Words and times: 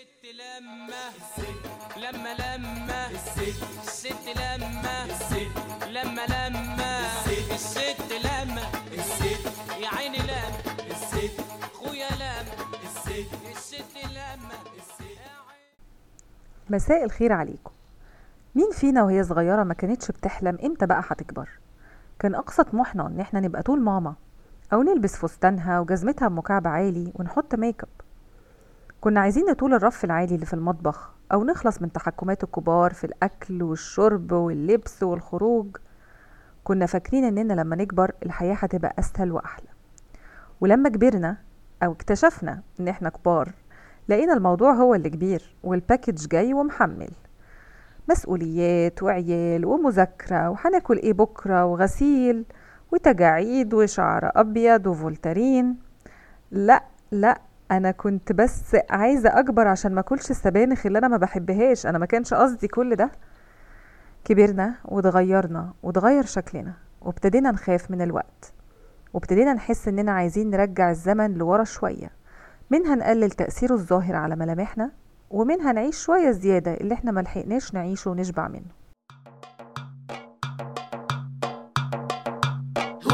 الست 0.00 0.26
لما 0.34 1.04
لما 1.96 2.34
لما 2.34 3.10
الست 3.10 4.28
لما 4.36 5.06
لما 5.90 6.26
لما 6.26 7.00
الست 7.54 8.12
لما 8.24 8.62
يا 9.80 9.88
عيني 9.98 10.18
لما 10.18 10.50
خويا 11.74 12.08
لما 12.10 12.52
الست 13.56 13.96
لما 14.04 14.54
مساء 16.70 17.04
الخير 17.04 17.32
عليكم. 17.32 17.70
مين 18.54 18.70
فينا 18.72 19.02
وهي 19.04 19.24
صغيرة 19.24 19.62
ما 19.62 19.74
كانتش 19.74 20.10
بتحلم 20.10 20.58
إمتى 20.64 20.86
بقى 20.86 21.02
هتكبر؟ 21.08 21.48
كان 22.18 22.34
أقصى 22.34 22.64
طموحنا 22.64 23.06
إن 23.06 23.20
إحنا 23.20 23.40
نبقى 23.40 23.62
طول 23.62 23.80
ماما 23.80 24.14
أو 24.72 24.82
نلبس 24.82 25.16
فستانها 25.16 25.80
وجزمتها 25.80 26.28
بمكعب 26.28 26.66
عالي 26.66 27.12
ونحط 27.14 27.54
ميك 27.54 27.82
أب. 27.82 28.09
كنا 29.00 29.20
عايزين 29.20 29.44
نطول 29.50 29.74
الرف 29.74 30.04
العالي 30.04 30.34
اللي 30.34 30.46
في 30.46 30.54
المطبخ 30.54 31.10
أو 31.32 31.44
نخلص 31.44 31.82
من 31.82 31.92
تحكمات 31.92 32.44
الكبار 32.44 32.92
في 32.92 33.04
الأكل 33.04 33.62
والشرب 33.62 34.32
واللبس 34.32 35.02
والخروج. 35.02 35.76
كنا 36.64 36.86
فاكرين 36.86 37.24
إننا 37.24 37.52
لما 37.52 37.76
نكبر 37.76 38.12
الحياة 38.26 38.54
هتبقى 38.54 38.94
أسهل 38.98 39.32
وأحلى. 39.32 39.66
ولما 40.60 40.88
كبرنا 40.88 41.36
أو 41.82 41.92
اكتشفنا 41.92 42.62
إن 42.80 42.88
إحنا 42.88 43.08
كبار 43.08 43.52
لقينا 44.08 44.32
الموضوع 44.32 44.72
هو 44.72 44.94
اللي 44.94 45.10
كبير 45.10 45.54
والباكج 45.64 46.26
جاي 46.28 46.54
ومحمل. 46.54 47.10
مسؤوليات 48.08 49.02
وعيال 49.02 49.64
ومذاكرة 49.66 50.50
وهناكل 50.50 50.96
إيه 50.96 51.12
بكرة 51.12 51.64
وغسيل 51.64 52.44
وتجاعيد 52.92 53.74
وشعر 53.74 54.30
أبيض 54.34 54.86
وفولترين. 54.86 55.76
لا 56.50 56.84
لا 57.10 57.40
أنا 57.70 57.90
كنت 57.90 58.32
بس 58.32 58.76
عايزة 58.90 59.38
أكبر 59.38 59.68
عشان 59.68 59.94
ما 59.94 60.00
أكلش 60.00 60.30
السبانخ 60.30 60.86
اللي 60.86 60.98
أنا 60.98 61.08
ما 61.08 61.16
بحبهاش. 61.16 61.86
أنا 61.86 61.98
ما 61.98 62.06
كانش 62.06 62.34
قصدي 62.34 62.68
كل 62.68 62.96
ده. 62.96 63.10
كبرنا 64.24 64.74
واتغيرنا 64.84 65.72
واتغير 65.82 66.24
شكلنا 66.24 66.72
وابتدينا 67.00 67.50
نخاف 67.50 67.90
من 67.90 68.02
الوقت 68.02 68.52
وابتدينا 69.14 69.52
نحس 69.52 69.88
إننا 69.88 70.12
عايزين 70.12 70.50
نرجع 70.50 70.90
الزمن 70.90 71.34
لورا 71.34 71.64
شوية. 71.64 72.10
منها 72.70 72.94
نقلل 72.94 73.30
تأثيره 73.30 73.72
الظاهر 73.72 74.16
على 74.16 74.36
ملامحنا 74.36 74.90
ومنها 75.30 75.72
نعيش 75.72 76.04
شوية 76.04 76.30
زيادة 76.30 76.74
اللي 76.74 76.94
إحنا 76.94 77.12
ملحقناش 77.12 77.74
نعيشه 77.74 78.10
ونشبع 78.10 78.48
منه. 78.48 78.70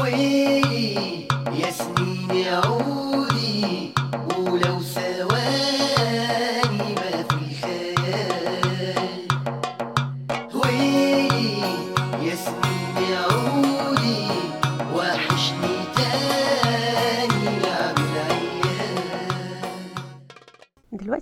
ويلي 0.01 1.27
يا 1.51 1.71
سنين 1.71 2.53
عودي 2.53 3.06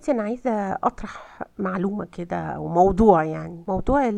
دلوقتي 0.06 0.11
أنا 0.22 0.23
عايزة 0.30 0.72
أطرح 0.84 1.42
معلومة 1.59 2.06
كده 2.06 2.38
أو 2.38 2.67
موضوع 2.67 3.23
يعني 3.23 3.64
موضوع 3.67 4.09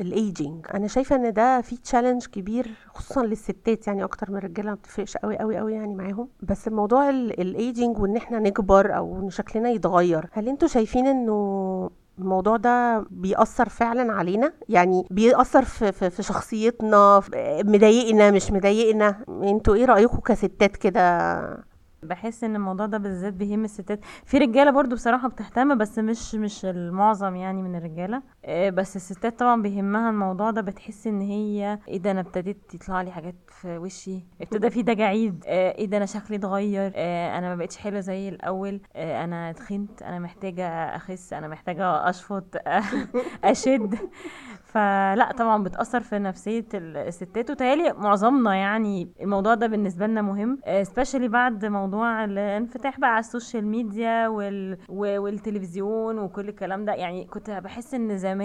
الايجينج 0.00 0.66
أنا 0.74 0.86
شايفة 0.88 1.16
إن 1.16 1.32
ده 1.32 1.60
في 1.60 1.76
challenge 1.76 2.26
كبير 2.26 2.70
خصوصا 2.94 3.22
للستات 3.24 3.86
يعني 3.86 4.04
أكتر 4.04 4.30
من 4.30 4.36
الرجالة 4.36 4.68
ما 4.68 4.74
بتفرقش 4.74 5.16
قوي 5.16 5.38
قوي 5.38 5.56
قوي 5.56 5.74
يعني 5.74 5.94
معاهم. 5.94 6.28
بس 6.42 6.68
موضوع 6.68 7.10
الايجينج 7.10 7.98
وإن 7.98 8.16
إحنا 8.16 8.38
نكبر 8.38 8.96
أو 8.96 9.18
إن 9.18 9.30
شكلنا 9.30 9.70
يتغير 9.70 10.28
هل 10.32 10.48
أنتوا 10.48 10.68
شايفين 10.68 11.06
إنه 11.06 11.90
الموضوع 12.18 12.56
ده 12.56 12.98
بيأثر 13.10 13.68
فعلا 13.68 14.12
علينا؟ 14.12 14.52
يعني 14.68 15.06
بيأثر 15.10 15.64
في, 15.64 15.92
في, 15.92 16.10
في 16.10 16.22
شخصيتنا؟ 16.22 17.22
مضايقنا 17.64 18.30
مش 18.30 18.52
مضايقنا؟ 18.52 19.24
أنتوا 19.28 19.74
إيه 19.74 19.84
رأيكم 19.84 20.18
كستات 20.18 20.76
كده 20.76 21.66
بحس 22.02 22.44
إن 22.44 22.56
الموضوع 22.56 22.86
ده 22.86 22.98
بالذات 22.98 23.32
بيهم 23.32 23.64
الستات. 23.64 24.00
في 24.24 24.38
رجالة 24.38 24.70
برضو 24.70 24.94
بصراحة 24.94 25.28
بتهتم 25.28 25.78
بس 25.78 25.98
مش 25.98 26.34
مش 26.34 26.64
المعظم 26.64 27.36
يعني 27.36 27.62
من 27.62 27.76
الرجالة. 27.76 28.22
بس 28.48 28.96
الستات 28.96 29.38
طبعا 29.38 29.62
بيهمها 29.62 30.10
الموضوع 30.10 30.50
ده 30.50 30.60
بتحس 30.60 31.06
إن 31.06 31.20
هي 31.20 31.78
إيه 31.88 31.98
ده 31.98 32.10
أنا 32.10 32.20
ابتديت 32.20 32.74
يطلع 32.74 33.02
لي 33.02 33.10
حاجات 33.10 33.34
في 33.48 33.78
وشي 33.78 34.20
ابتدى 34.40 34.70
في 34.70 34.82
تجاعيد 34.82 35.44
آه، 35.46 35.72
إيه 35.78 35.86
ده 35.86 35.96
أنا 35.96 36.06
شكلي 36.06 36.36
اتغير 36.36 36.92
آه، 36.94 37.38
أنا 37.38 37.48
ما 37.48 37.54
بقتش 37.56 37.76
حلوة 37.76 38.00
زي 38.00 38.28
الأول 38.28 38.80
آه، 38.96 39.24
أنا 39.24 39.52
تخنت 39.52 40.02
أنا 40.02 40.18
محتاجة 40.18 40.66
أخس 40.96 41.32
أنا 41.32 41.48
محتاجة 41.48 42.08
أشفط 42.08 42.56
أشد. 43.44 43.94
فلا 44.64 45.32
طبعا 45.38 45.62
بتأثر 45.62 46.00
في 46.00 46.18
نفسية 46.18 46.66
ال- 46.74 46.96
الستات 46.96 47.50
وتهيألي 47.50 47.92
معظمنا 47.92 48.54
يعني 48.54 49.08
الموضوع 49.20 49.54
ده 49.54 49.66
بالنسبة 49.66 50.06
لنا 50.06 50.22
مهم 50.22 50.58
especially 50.82 51.28
بعد 51.28 51.64
موضوع 51.64 52.24
الانفتاح 52.24 53.00
بقى 53.00 53.10
على 53.10 53.20
ال 53.20 53.27
social 53.27 53.66
media 53.66 54.28
وال... 54.28 54.78
والتلفزيون 54.88 56.18
وكل 56.18 56.48
الكلام 56.48 56.84
ده. 56.84 56.92
يعني 56.94 57.24
كنت 57.24 57.50
بحس 57.50 57.94
إن 57.94 58.18
زمان 58.18 58.35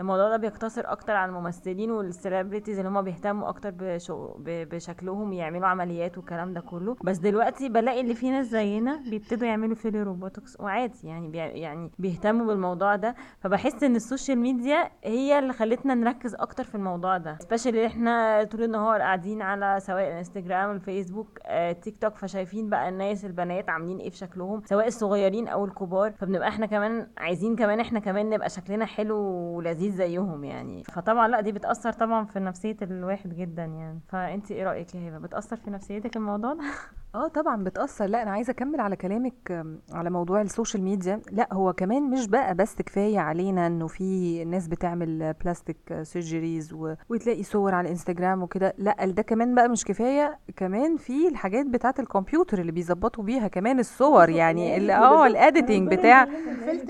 الموضوع 0.00 0.28
ده 0.28 0.36
بيقتصر 0.36 0.82
أكتر 0.86 1.12
على 1.16 1.28
الممثلين 1.28 1.90
وال 1.90 2.03
celebrities 2.03 2.78
اللي 2.78 2.88
هم 2.90 3.02
بيهتموا 3.02 3.48
أكتر 3.48 3.70
بشو... 3.78 4.28
بشكلهم 4.46 5.32
يعملوا 5.32 5.66
عمليات 5.66 6.18
والكلام 6.18 6.52
ده 6.52 6.60
كله. 6.60 6.96
بس 7.04 7.18
دلوقتي 7.18 7.68
بلاقي 7.68 8.00
اللي 8.00 8.14
في 8.14 8.30
ناس 8.30 8.46
زينا 8.46 9.00
بيبتدوا 9.10 9.46
يعملوا 9.46 9.74
filler 9.74 10.08
و 10.08 10.17
Botox 10.17 10.60
وعادي 10.60 10.98
يعني 11.04 11.28
بي... 11.28 11.38
يعني 11.38 11.90
بيهتموا 11.98 12.46
بالموضوع 12.46 12.96
ده. 12.96 13.14
فبحس 13.40 13.82
إن 13.82 13.96
ال 13.96 14.02
social 14.02 14.38
media 14.38 14.90
هي 15.04 15.38
اللي 15.38 15.52
خلتنا 15.52 15.94
نركز 15.94 16.34
أكتر 16.34 16.64
في 16.64 16.74
الموضوع 16.74 17.16
ده. 17.16 17.36
especially 17.40 17.86
إحنا 17.86 18.44
طول 18.44 18.62
النهار 18.62 19.00
قاعدين 19.00 19.42
على 19.42 19.78
سواء 19.80 20.08
الانستجرام 20.08 20.70
الفيسبوك 20.70 21.38
آه، 21.46 21.72
تيك 21.72 21.96
توك 21.98 22.16
فشايفين 22.16 22.68
بقى 22.70 22.88
الناس 22.88 23.24
البنات 23.24 23.70
عاملين 23.70 23.98
إيه 23.98 24.10
في 24.10 24.16
شكلهم 24.16 24.62
سواء 24.64 24.86
الصغيرين 24.86 25.48
أو 25.48 25.64
الكبار. 25.64 26.12
فبنبقى 26.12 26.48
إحنا 26.48 26.66
كمان 26.66 27.06
عايزين 27.18 27.56
كمان 27.56 27.80
إحنا 27.80 28.00
كمان 28.00 28.30
نبقى 28.30 28.48
شكلنا 28.48 28.84
حلو 28.84 29.31
ولذيذ 29.32 29.96
زيهم 29.96 30.44
يعني. 30.44 30.84
فطبعا 30.84 31.28
لا 31.28 31.40
دي 31.40 31.52
بتأثر 31.52 31.92
طبعا 31.92 32.24
في 32.24 32.40
نفسية 32.40 32.76
الواحد 32.82 33.34
جدا 33.34 33.64
يعني. 33.64 34.00
فانت 34.08 34.50
إيه 34.50 34.64
رأيك 34.64 34.94
يا 34.94 35.08
هبة؟ 35.08 35.18
بتأثر 35.18 35.56
في 35.56 35.70
نفسيتك 35.70 36.16
الموضوع 36.16 36.52
ده؟ 36.54 36.64
آه 37.14 37.28
طبعا 37.28 37.64
بتأثر. 37.64 38.06
لا 38.06 38.22
أنا 38.22 38.30
عايزة 38.30 38.50
أكمل 38.50 38.80
على 38.80 38.96
كلامك 38.96 39.64
على 39.92 40.10
موضوع 40.10 40.40
ال 40.42 40.48
social 40.48 40.82
media. 40.82 41.20
لا 41.32 41.48
هو 41.52 41.72
كمان 41.72 42.02
مش 42.10 42.26
بقى 42.26 42.54
بس 42.54 42.74
كفاية 42.82 43.18
علينا 43.18 43.66
إنه 43.66 43.86
في 43.86 44.44
ناس 44.44 44.68
بتعمل 44.68 45.32
plastic 45.44 45.76
surgeries 46.02 46.72
و... 46.72 46.94
وتلاقي 47.08 47.42
صور 47.42 47.74
على 47.74 47.84
الإنستجرام 47.84 48.42
وكده. 48.42 48.74
لا 48.78 49.06
ده 49.06 49.22
كمان 49.22 49.54
بقى 49.54 49.68
مش 49.68 49.84
كفاية. 49.84 50.38
كمان 50.56 50.96
في 50.96 51.28
الحاجات 51.28 51.66
بتاعة 51.66 51.94
الكمبيوتر 51.98 52.58
اللي 52.60 52.72
بيظبطوا 52.72 53.24
بيها 53.24 53.48
كمان 53.48 53.78
الصور 53.80 54.28
يعني 54.28 54.76
ال- 54.76 54.90
آه 54.90 55.26
ال 55.26 55.34
editing 55.34 55.94
بتاع 55.94 56.26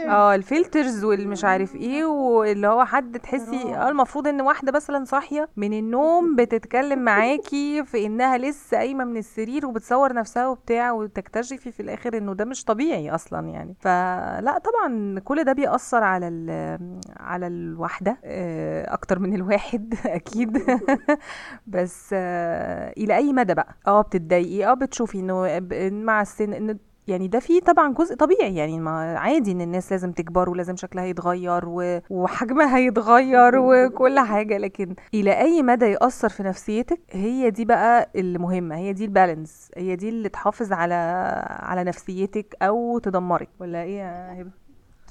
آه 0.08 0.34
ال 0.34 0.43
filters 0.43 1.04
والمش 1.04 1.44
عارف 1.44 1.74
إيه 1.76 2.04
واللي 2.04 2.66
هو 2.66 2.84
حد 2.84 3.18
تحسي 3.18 3.74
آه 3.74 3.88
المفروض 3.88 4.28
إن 4.28 4.40
واحدة 4.40 4.72
مثلا 4.72 5.04
صاحية 5.04 5.48
من 5.56 5.72
النوم 5.72 6.36
بتتكلم 6.36 6.98
معاكي 6.98 7.84
في 7.84 8.06
إنها 8.06 8.38
لسه 8.38 8.76
قايمة 8.76 9.04
من 9.04 9.16
السرير 9.16 9.66
وبتصور 9.66 10.11
نفسها 10.12 10.48
وبتاع 10.48 10.92
وتكتشفي 10.92 11.72
في 11.72 11.80
الآخر 11.80 12.16
إنه 12.18 12.34
ده 12.34 12.44
مش 12.44 12.64
طبيعي 12.64 13.10
أصلا 13.10 13.48
يعني. 13.48 13.74
فلا 13.80 14.58
طبعا 14.64 15.20
كل 15.20 15.44
ده 15.44 15.52
بيأثر 15.52 16.02
على 16.02 16.26
على 17.16 17.46
الواحده 17.46 18.18
آه، 18.24 18.92
أكتر 18.94 19.18
من 19.18 19.34
الواحد 19.34 19.94
أكيد. 20.06 20.58
بس 21.66 22.10
آه، 22.12 22.92
إلى 22.96 23.16
أي 23.16 23.32
مدى 23.32 23.54
بقى؟ 23.54 23.74
آه 23.86 24.02
بتتضايقي 24.02 24.66
آه 24.70 24.74
بتشوفي 24.74 25.18
إنه 25.18 25.58
ب- 25.58 25.92
مع 25.92 26.22
السن 26.22 26.52
إن 26.52 26.78
يعني 27.08 27.28
ده 27.28 27.38
فيه 27.38 27.60
طبعا 27.60 27.94
جزء 27.94 28.14
طبيعي 28.14 28.56
يعني 28.56 28.80
ما 28.80 29.18
عادي 29.18 29.52
إن 29.52 29.60
الناس 29.60 29.92
لازم 29.92 30.12
تكبر 30.12 30.50
ولازم 30.50 30.76
شكلها 30.76 31.04
يتغير 31.04 31.68
و... 31.68 32.00
وحجمها 32.10 32.78
يتغير 32.88 33.58
وكل 33.58 34.18
حاجة 34.18 34.58
لكن 34.58 34.94
إلى 35.14 35.40
أي 35.40 35.62
مدى 35.62 35.84
يأثر 35.86 36.28
في 36.28 36.42
نفسيتك 36.42 37.00
هي 37.10 37.50
دي 37.50 37.64
بقى 37.64 38.10
المهمة 38.16 38.76
هي 38.76 38.92
دي 38.92 39.04
البالانس 39.04 39.70
هي 39.76 39.96
دي 39.96 40.08
اللي 40.08 40.28
تحافظ 40.28 40.72
على 40.72 40.94
على 41.48 41.84
نفسيتك 41.84 42.56
أو 42.62 42.98
تدمرك. 42.98 43.48
ولا 43.60 43.82
إيه 43.82 43.98
يا 43.98 44.40
هبة؟ 44.40 44.61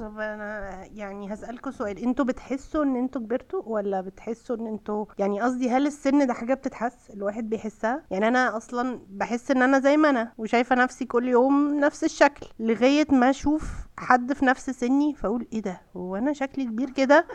طب 0.01 0.19
أنا 0.19 0.71
يعني 0.93 1.33
هسألكوا 1.33 1.71
سؤال 1.71 1.97
أنتوا 1.97 2.25
بتحسوا 2.25 2.83
إن 2.83 2.95
أنتوا 2.95 3.21
كبرتوا 3.21 3.61
ولا 3.65 4.01
بتحسوا 4.01 4.55
إن 4.55 4.67
أنتوا 4.67 5.05
يعني 5.19 5.41
قصدي 5.41 5.69
هل 5.69 5.87
السن 5.87 6.27
ده 6.27 6.33
حاجة 6.33 6.53
بتتحس 6.53 7.09
الواحد 7.13 7.49
بيحسها؟ 7.49 8.03
يعني 8.11 8.27
أنا 8.27 8.57
أصلا 8.57 8.99
بحس 9.09 9.51
إن 9.51 9.61
أنا 9.61 9.79
زي 9.79 9.97
ما 9.97 10.09
أنا 10.09 10.31
وشايفة 10.37 10.75
نفسي 10.75 11.05
كل 11.05 11.27
يوم 11.27 11.79
نفس 11.79 12.03
الشكل 12.03 12.47
لغاية 12.59 13.07
ما 13.11 13.29
أشوف 13.29 13.71
حد 13.97 14.33
في 14.33 14.45
نفس 14.45 14.69
سني 14.69 15.13
فأقول 15.13 15.47
إيه 15.53 15.61
ده؟ 15.61 15.81
هو 15.97 16.15
أنا 16.15 16.33
شكلي 16.33 16.65
كبير 16.65 16.89
كده؟ 16.89 17.25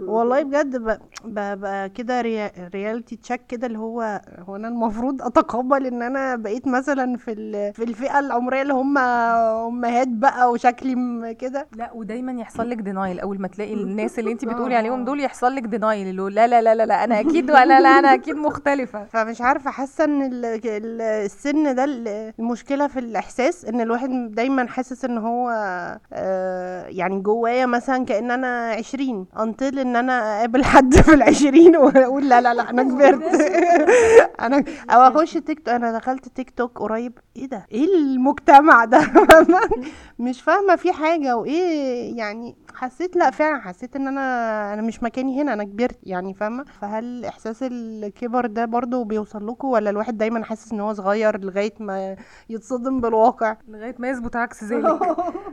والله 0.00 0.42
بجد 0.42 0.98
ببقى 1.24 1.88
كده 1.88 2.20
رياليتي 2.74 3.16
تشيك 3.16 3.46
كده 3.46 3.66
اللي 3.66 3.78
هو 3.78 4.22
هو 4.38 4.56
أنا 4.56 4.68
المفروض 4.68 5.22
أتقبل 5.22 5.86
إن 5.86 6.02
أنا 6.02 6.36
بقيت 6.36 6.66
مثلا 6.68 7.16
في 7.16 7.34
في 7.72 7.84
الفئة 7.84 8.18
العمرية 8.18 8.62
اللي 8.62 8.72
هم 8.74 8.98
أمهات 8.98 10.08
بقى 10.08 10.50
وشكلي 10.52 11.34
كده؟ 11.34 11.66
لا 11.76 11.92
ودايما 12.08 12.32
يحصل 12.32 12.70
لك 12.70 12.76
دينايل 12.76 13.20
أول 13.20 13.40
ما 13.40 13.48
تلاقي 13.48 13.74
الناس 13.82 14.18
اللي 14.18 14.32
أنت 14.32 14.44
بتقولي 14.44 14.76
عليهم 14.76 15.04
دول 15.04 15.20
يحصل 15.20 15.54
لك 15.54 15.62
دينايل 15.62 16.08
اللي 16.08 16.22
هو 16.22 16.28
لا 16.28 16.46
لا 16.46 16.62
لا 16.74 16.86
لا, 16.86 17.04
أنا 17.04 17.20
أكيد 17.20 17.50
ولا 17.50 17.80
لا 17.80 17.98
أنا 17.98 18.14
أكيد 18.14 18.36
مختلفة. 18.48 19.04
فمش 19.04 19.40
عارفة 19.40 19.70
حاسة 19.70 20.04
إن 20.04 20.22
ال- 20.22 20.44
ال- 20.44 21.00
السن 21.00 21.74
ده 21.74 21.84
ال- 21.84 22.32
المشكلة 22.38 22.86
في 22.86 22.98
الإحساس 22.98 23.64
إن 23.64 23.80
الواحد 23.80 24.08
دايما 24.34 24.66
حاسس 24.68 25.04
إن 25.04 25.18
هو 25.18 25.50
آه، 26.12 26.86
يعني 26.86 27.20
جوايا 27.20 27.66
مثلا 27.66 28.04
كأن 28.04 28.30
أنا 28.30 28.70
عشرين 28.70 29.26
انطل 29.38 29.78
إن 29.78 29.96
أنا 29.96 30.38
أقابل 30.38 30.64
حد 30.64 30.94
في 30.94 31.14
العشرين 31.14 31.76
وأقول 31.76 32.28
لا 32.28 32.40
لا 32.40 32.54
لا 32.54 32.70
أنا 32.70 32.82
كبرت. 32.88 33.22
أنا 34.40 34.64
أو 34.90 35.00
أخش 35.00 35.32
تيك 35.32 35.58
توك 35.58 35.68
أنا 35.68 35.98
دخلت 35.98 36.28
تيك 36.28 36.50
توك 36.50 36.78
قريب. 36.78 37.18
إيه 37.36 37.46
ده؟ 37.48 37.66
إيه 37.72 37.84
المجتمع 37.96 38.84
ده؟ 38.84 39.00
مش 40.18 40.42
فاهمة 40.42 40.76
في 40.76 40.92
حاجة. 40.92 41.36
وإيه 41.36 41.87
يعني 42.16 42.56
حسيت 42.78 43.16
لا 43.16 43.30
فعلا 43.30 43.60
حسيت 43.60 43.96
إن 43.96 44.08
أنا 44.08 44.74
أنا 44.74 44.82
مش 44.82 45.02
مكاني 45.02 45.42
هنا 45.42 45.52
أنا 45.52 45.64
كبرت 45.64 45.98
يعني 46.02 46.34
فاهمة؟ 46.34 46.64
فهل 46.64 47.24
إحساس 47.24 47.62
الكبر 47.62 48.46
ده 48.46 48.64
برضو 48.64 49.04
بيوصل 49.04 49.46
لكم 49.46 49.68
ولا 49.68 49.90
الواحد 49.90 50.18
دايما 50.18 50.44
حاسس 50.44 50.72
إن 50.72 50.80
هو 50.80 50.92
صغير 50.92 51.40
لغاية 51.44 51.74
ما 51.80 52.16
يتصدم 52.48 53.00
بالواقع؟ 53.00 53.56
لغاية 53.68 53.94
ما 53.98 54.08
يثبت 54.10 54.36
عكس 54.36 54.64
ذلك. 54.72 54.98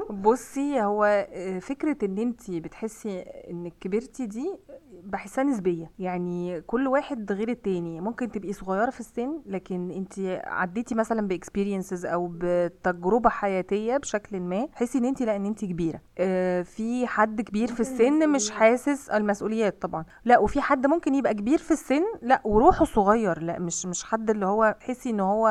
بصي 0.09 0.81
هو 0.81 1.03
آه، 1.33 1.59
فكرة 1.59 1.97
إن 2.05 2.17
أنت 2.17 2.51
بتحسي 2.51 3.19
انك 3.51 3.73
كبرتي 3.81 4.25
دي 4.25 4.55
بحسها 5.03 5.43
نسبية. 5.43 5.91
يعني 5.99 6.61
كل 6.61 6.87
واحد 6.87 7.31
غير 7.31 7.49
التاني. 7.49 8.01
ممكن 8.01 8.31
تبقي 8.31 8.53
صغيرة 8.53 8.89
في 8.89 8.99
السن 8.99 9.41
لكن 9.45 9.91
أنت 9.91 10.41
عديتي 10.47 10.95
مثلا 10.95 11.27
ب 11.27 11.34
experiences 11.34 12.05
أو 12.05 12.31
بتجربة 12.39 13.29
حياتية 13.29 13.97
بشكل 13.97 14.39
ما 14.39 14.65
تحسي 14.65 14.97
إن 14.97 15.05
أنت 15.05 15.21
لا 15.21 15.35
إن 15.35 15.45
أنت 15.45 15.65
كبيرة. 15.65 15.99
آه، 16.17 16.61
في 16.61 17.07
حد 17.15 17.41
كبير 17.41 17.67
في 17.67 17.79
السن 17.79 18.29
مش 18.29 18.51
حاسس 18.51 19.09
المسؤوليات 19.09 19.81
طبعا. 19.81 20.05
لا 20.25 20.39
وفي 20.39 20.61
حد 20.61 20.87
ممكن 20.87 21.15
يبقى 21.15 21.33
كبير 21.33 21.57
في 21.57 21.71
السن 21.71 22.03
لا 22.21 22.41
وروحه 22.45 22.85
صغير. 22.85 23.41
لا 23.41 23.59
مش 23.59 23.85
مش 23.85 24.03
حد 24.03 24.29
اللي 24.29 24.45
هو 24.45 24.75
تحسي 24.79 25.09
إن 25.09 25.19
هو 25.19 25.47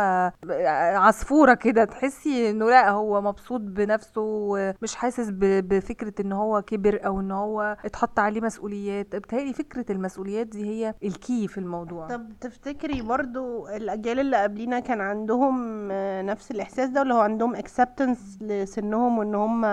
عصفورة 0.96 1.54
كده 1.54 1.84
تحسي 1.84 2.50
إنه 2.50 2.70
لا 2.70 2.90
هو 2.90 3.20
مبسوط 3.20 3.60
بنفسه 3.60 4.20
ومش 4.24 4.94
حاسس 4.96 5.28
بفكرة 5.40 6.14
إن 6.20 6.32
هو 6.32 6.62
كبر 6.62 7.00
أو 7.06 7.20
إن 7.20 7.30
هو 7.30 7.76
اتحط 7.84 8.18
عليه 8.18 8.40
مسؤوليات. 8.40 9.16
بتهيألي 9.16 9.52
فكرة 9.52 9.92
المسؤوليات 9.92 10.46
دي 10.46 10.64
هي 10.64 10.94
ال 11.04 11.15
key 11.15 11.48
في 11.48 11.58
الموضوع. 11.58 12.08
طب 12.08 12.28
تفتكري 12.40 13.02
برضو 13.02 13.68
الأجيال 13.68 14.20
اللي 14.20 14.36
قبلينا 14.36 14.80
كان 14.80 15.00
عندهم 15.00 15.88
نفس 16.26 16.50
الإحساس 16.50 16.88
ده 16.88 17.00
ولا 17.00 17.14
هو 17.14 17.20
عندهم 17.20 17.54
اكسبتنس 17.54 18.38
لسنهم 18.40 19.18
وإن 19.18 19.34
هم 19.34 19.64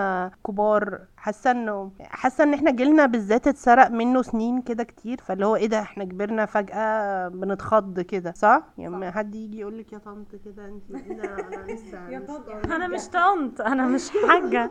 كبار؟ 0.46 1.00
حاسة 1.16 1.50
إنه 1.50 1.81
حاسة 2.00 2.44
إن 2.44 2.54
إحنا 2.54 2.70
جيلنا 2.70 3.06
بالذات 3.06 3.46
اتسرق 3.48 3.88
منه 3.90 4.22
سنين 4.22 4.62
كده 4.62 4.84
كتير 4.84 5.20
فاللي 5.20 5.46
هو 5.46 5.56
إيه 5.56 5.66
ده 5.66 5.80
إحنا 5.80 6.04
كبرنا 6.04 6.46
فجأة 6.46 7.28
بنتخض 7.28 8.00
كده 8.00 8.32
صح؟ 8.36 8.62
يعني 8.78 8.94
لما 8.96 9.10
حد 9.10 9.34
يجي 9.34 9.58
يقول 9.60 9.78
لك 9.78 9.92
يا 9.92 9.98
طنط 9.98 10.26
كده 10.44 10.64
أنت 10.68 10.92
ده؟ 10.92 11.24
أنا 11.24 11.72
لسه 11.72 11.98
مش 12.08 12.28
طنط. 12.28 12.70
أنا 12.72 12.88
مش 12.88 13.08
طنط 13.08 13.60
أنا 13.60 13.86
مش 13.86 14.10
حاجة. 14.28 14.70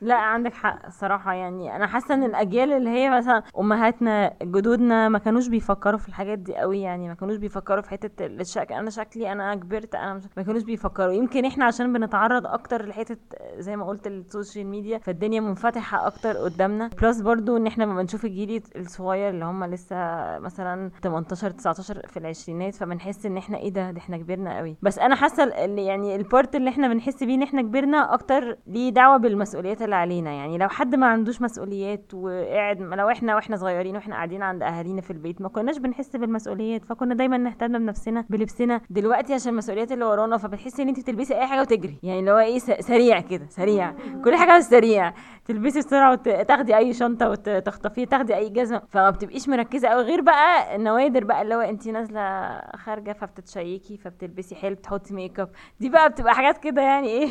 لا 0.00 0.14
عندك 0.14 0.54
حق 0.54 0.88
صراحة. 0.90 1.32
يعني 1.34 1.76
أنا 1.76 1.86
حاسة 1.86 2.14
إن 2.14 2.24
الأجيال 2.24 2.72
اللي 2.72 2.90
هي 2.90 3.10
مثلا 3.10 3.42
أمهاتنا 3.58 4.34
جدودنا 4.42 5.08
ما 5.08 5.18
كانوش 5.18 5.48
بيفكروا 5.48 5.98
في 5.98 6.08
الحاجات 6.08 6.38
دي 6.38 6.56
قوي. 6.56 6.80
يعني 6.80 7.08
ما 7.08 7.14
كانوش 7.14 7.36
بيفكروا 7.36 7.80
في 7.82 7.90
حتة 7.90 8.26
الشك 8.26 8.72
أنا 8.72 8.90
شكلي 8.90 9.32
أنا 9.32 9.54
كبرت 9.54 9.94
أنا 9.94 10.14
مش 10.14 10.22
ما 10.36 10.42
كانوش 10.42 10.62
بيفكروا. 10.62 11.12
يمكن 11.12 11.44
إحنا 11.44 11.64
عشان 11.64 11.92
بنتعرض 11.92 12.46
أكتر 12.46 12.86
لحتة 12.86 13.16
زي 13.58 13.76
ما 13.76 13.86
قلت 13.86 14.06
ال 14.06 14.15
social 14.15 14.66
media 14.66 14.98
فالدنيا 14.98 15.40
منفتحة 15.40 16.06
أكتر 16.06 16.33
قدامنا. 16.38 16.90
plus 17.02 17.20
برضو 17.20 17.56
إن 17.56 17.66
إحنا 17.66 17.84
لما 17.84 18.02
بنشوف 18.02 18.24
الجيل 18.24 18.62
الصغير 18.76 19.28
اللي 19.30 19.44
هم 19.44 19.64
لسه 19.64 19.96
مثلا 20.38 20.90
18 21.02 21.50
19 21.50 22.00
في 22.08 22.16
العشرينات 22.16 22.74
فبنحس 22.74 23.26
إن 23.26 23.36
إحنا 23.36 23.58
إيه 23.58 23.68
ده؟ 23.68 23.90
ده 23.90 23.98
إحنا 23.98 24.16
كبرنا 24.16 24.58
قوي. 24.58 24.76
بس 24.82 24.98
أنا 24.98 25.14
حاسة 25.14 25.48
يعني 25.64 26.16
ال 26.16 26.24
part 26.24 26.54
اللي 26.56 26.70
إحنا 26.70 26.88
بنحس 26.88 27.22
بيه 27.24 27.34
إن 27.34 27.42
إحنا 27.42 27.62
كبرنا 27.62 28.14
أكتر 28.14 28.56
ليه 28.66 28.90
دعوة 28.90 29.16
بالمسؤوليات 29.16 29.82
اللي 29.82 29.96
علينا. 29.96 30.30
يعني 30.32 30.58
لو 30.58 30.68
حد 30.68 30.94
ما 30.94 31.06
عندوش 31.06 31.42
مسؤوليات 31.42 32.14
وقاعد 32.14 32.80
لو 32.80 33.10
إحنا 33.10 33.34
وإحنا 33.34 33.56
صغيرين 33.56 33.94
وإحنا 33.96 34.14
قاعدين 34.14 34.42
عند 34.42 34.62
أهالينا 34.62 35.00
في 35.00 35.10
البيت 35.10 35.40
ما 35.40 35.48
كناش 35.48 35.78
بنحس 35.78 36.16
بالمسؤوليات 36.16 36.84
فكنا 36.84 37.14
دايما 37.14 37.36
نهتم 37.38 37.78
بنفسنا 37.78 38.24
بلبسنا. 38.30 38.80
دلوقتي 38.90 39.34
عشان 39.34 39.52
المسؤوليات 39.52 39.92
اللي 39.92 40.04
ورانا 40.04 40.36
فبتحسي 40.36 40.82
إن 40.82 40.88
أنت 40.88 41.00
بتلبسي 41.00 41.34
أي 41.34 41.46
حاجة 41.46 41.60
وتجري. 41.60 41.98
يعني 42.02 42.20
اللي 42.20 42.30
هو 42.30 42.38
إيه 42.38 42.58
سريع 42.58 43.20
كده 43.20 43.46
سريع. 43.48 43.94
كل 44.24 44.36
حاجة 44.36 44.60
سريع. 44.60 45.12
تلبسي 45.44 45.78
بسرعة 45.78 46.14
وتاخدي 46.26 46.76
أي 46.76 46.92
شنطة 46.92 47.28
وتخطفيه 47.30 48.04
تاخدي 48.06 48.36
أي 48.36 48.48
جزمة 48.48 48.82
فما 48.88 49.10
بتبقيش 49.10 49.48
مركزة 49.48 49.88
قوي 49.88 50.02
غير 50.02 50.20
بقى 50.20 50.76
النوادر 50.76 51.24
بقى 51.24 51.42
اللي 51.42 51.54
هو 51.54 51.60
انت 51.60 51.88
نازلة 51.88 52.60
خارجة 52.76 53.12
فبتتشيكي 53.12 53.96
فبتلبسي 53.96 54.54
حلو 54.54 54.74
بتحطي 54.74 55.14
make 55.14 55.40
up 55.40 55.48
دي 55.80 55.88
بقى 55.88 56.10
بتبقى 56.10 56.34
حاجات 56.34 56.58
كده 56.58 56.82
يعني 56.82 57.08
إيه 57.08 57.28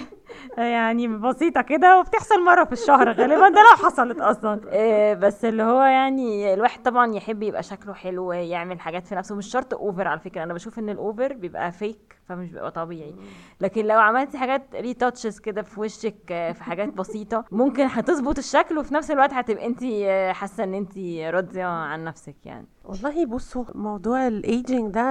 يعني 0.57 1.07
بسيطة 1.07 1.61
كده 1.61 1.99
وبتحصل 1.99 2.43
مرة 2.45 2.63
في 2.63 2.71
الشهر 2.73 3.11
غالبا 3.19 3.49
ده 3.49 3.61
لو 3.61 3.85
حصلت 3.85 4.21
أصلا. 4.21 4.61
إيه 4.73 5.13
بس 5.13 5.45
اللي 5.45 5.63
هو 5.63 5.81
يعني 5.81 6.53
الواحد 6.53 6.81
طبعا 6.83 7.13
يحب 7.15 7.43
يبقى 7.43 7.63
شكله 7.63 7.93
حلو 7.93 8.25
ويعمل 8.27 8.79
حاجات 8.79 9.07
في 9.07 9.15
نفسه 9.15 9.35
مش 9.35 9.47
شرط 9.51 9.73
over 9.73 10.07
على 10.07 10.19
فكرة 10.19 10.43
أنا 10.43 10.53
بشوف 10.53 10.79
إن 10.79 10.89
ال 10.89 10.98
over 10.98 11.33
بيبقى 11.33 11.71
fake 11.71 12.15
فمش 12.29 12.49
بيبقى 12.49 12.71
طبيعي. 12.71 13.15
لكن 13.61 13.85
لو 13.85 13.99
عملتي 13.99 14.37
حاجات 14.37 14.63
retouches 14.75 15.39
كده 15.39 15.61
في 15.61 15.79
وشك 15.79 16.31
آه، 16.31 16.51
في 16.51 16.63
حاجات 16.63 16.93
بسيطة 16.99 17.45
ممكن 17.51 17.87
هتظبط 17.91 18.37
الشكل 18.37 18.77
وفي 18.77 18.93
نفس 18.93 19.11
الوقت 19.11 19.33
هتبقى 19.33 19.65
انت 19.65 19.83
حاسة 20.35 20.63
ان 20.63 20.73
انت 20.73 20.97
راضية 21.33 21.65
عن 21.65 22.03
نفسك 22.03 22.35
يعني. 22.45 22.65
والله 22.85 23.25
بصوا 23.25 23.63
موضوع 23.75 24.27
الايجينج 24.27 24.93
ده 24.93 25.01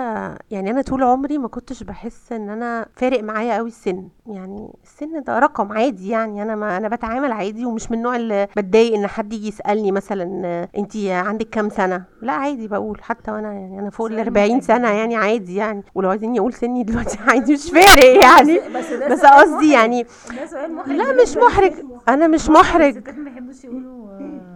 يعني 0.50 0.70
أنا 0.70 0.82
طول 0.82 1.03
عمري 1.03 1.38
ما 1.38 1.49
كنتش 1.49 1.82
بحس 1.82 2.32
إن 2.32 2.49
أنا 2.50 2.87
فارق 2.97 3.23
معايا 3.23 3.56
قوي 3.56 3.69
السن. 3.69 4.08
يعني 4.26 4.69
السن 4.85 5.23
ده 5.23 5.38
رقم 5.38 5.73
عادي 5.73 6.08
يعني 6.08 6.43
أنا 6.43 6.55
ما 6.55 6.76
أنا 6.76 6.88
بتعامل 6.88 7.32
عادي 7.32 7.65
ومش 7.67 7.91
من 7.91 7.99
النوع 7.99 8.17
اللي 8.17 8.49
بتضايق 8.56 8.94
إن 8.94 9.06
حد 9.06 9.32
يجي 9.32 9.49
يسألني 9.49 9.93
مثلا 9.93 10.25
انت 10.79 10.97
عندك 11.06 11.49
كام 11.49 11.69
سنة؟ 11.69 12.05
لا 12.23 12.32
عادي 12.32 12.69
بقول 12.69 13.03
حتى 13.03 13.31
وأنا 13.31 13.53
يعني 13.53 13.79
أنا 13.79 13.91
فوق 13.91 14.06
ال 14.06 14.19
40 14.19 14.61
سنة 14.61 14.88
يعني 14.88 15.17
عادي 15.17 15.55
يعني. 15.56 15.82
ولو 15.94 16.11
عايزين 16.11 16.35
يقول 16.37 16.53
سني 16.53 16.82
دلوقتي 16.85 17.02
عادي 17.29 17.53
مش 17.53 17.71
فارق 17.71 18.25
يعني. 18.25 18.61
بس 19.11 19.21
قصدي. 19.21 19.71
يعني 19.73 20.07
لا 20.87 21.13
مش 21.23 21.37
محرج. 21.37 21.73
أنا 22.09 22.27
مش 22.27 22.49
محرج. 22.49 22.97
الستات 22.97 23.19
ما 23.19 23.31
يقولوا 23.65 24.09
آه، 24.11 24.52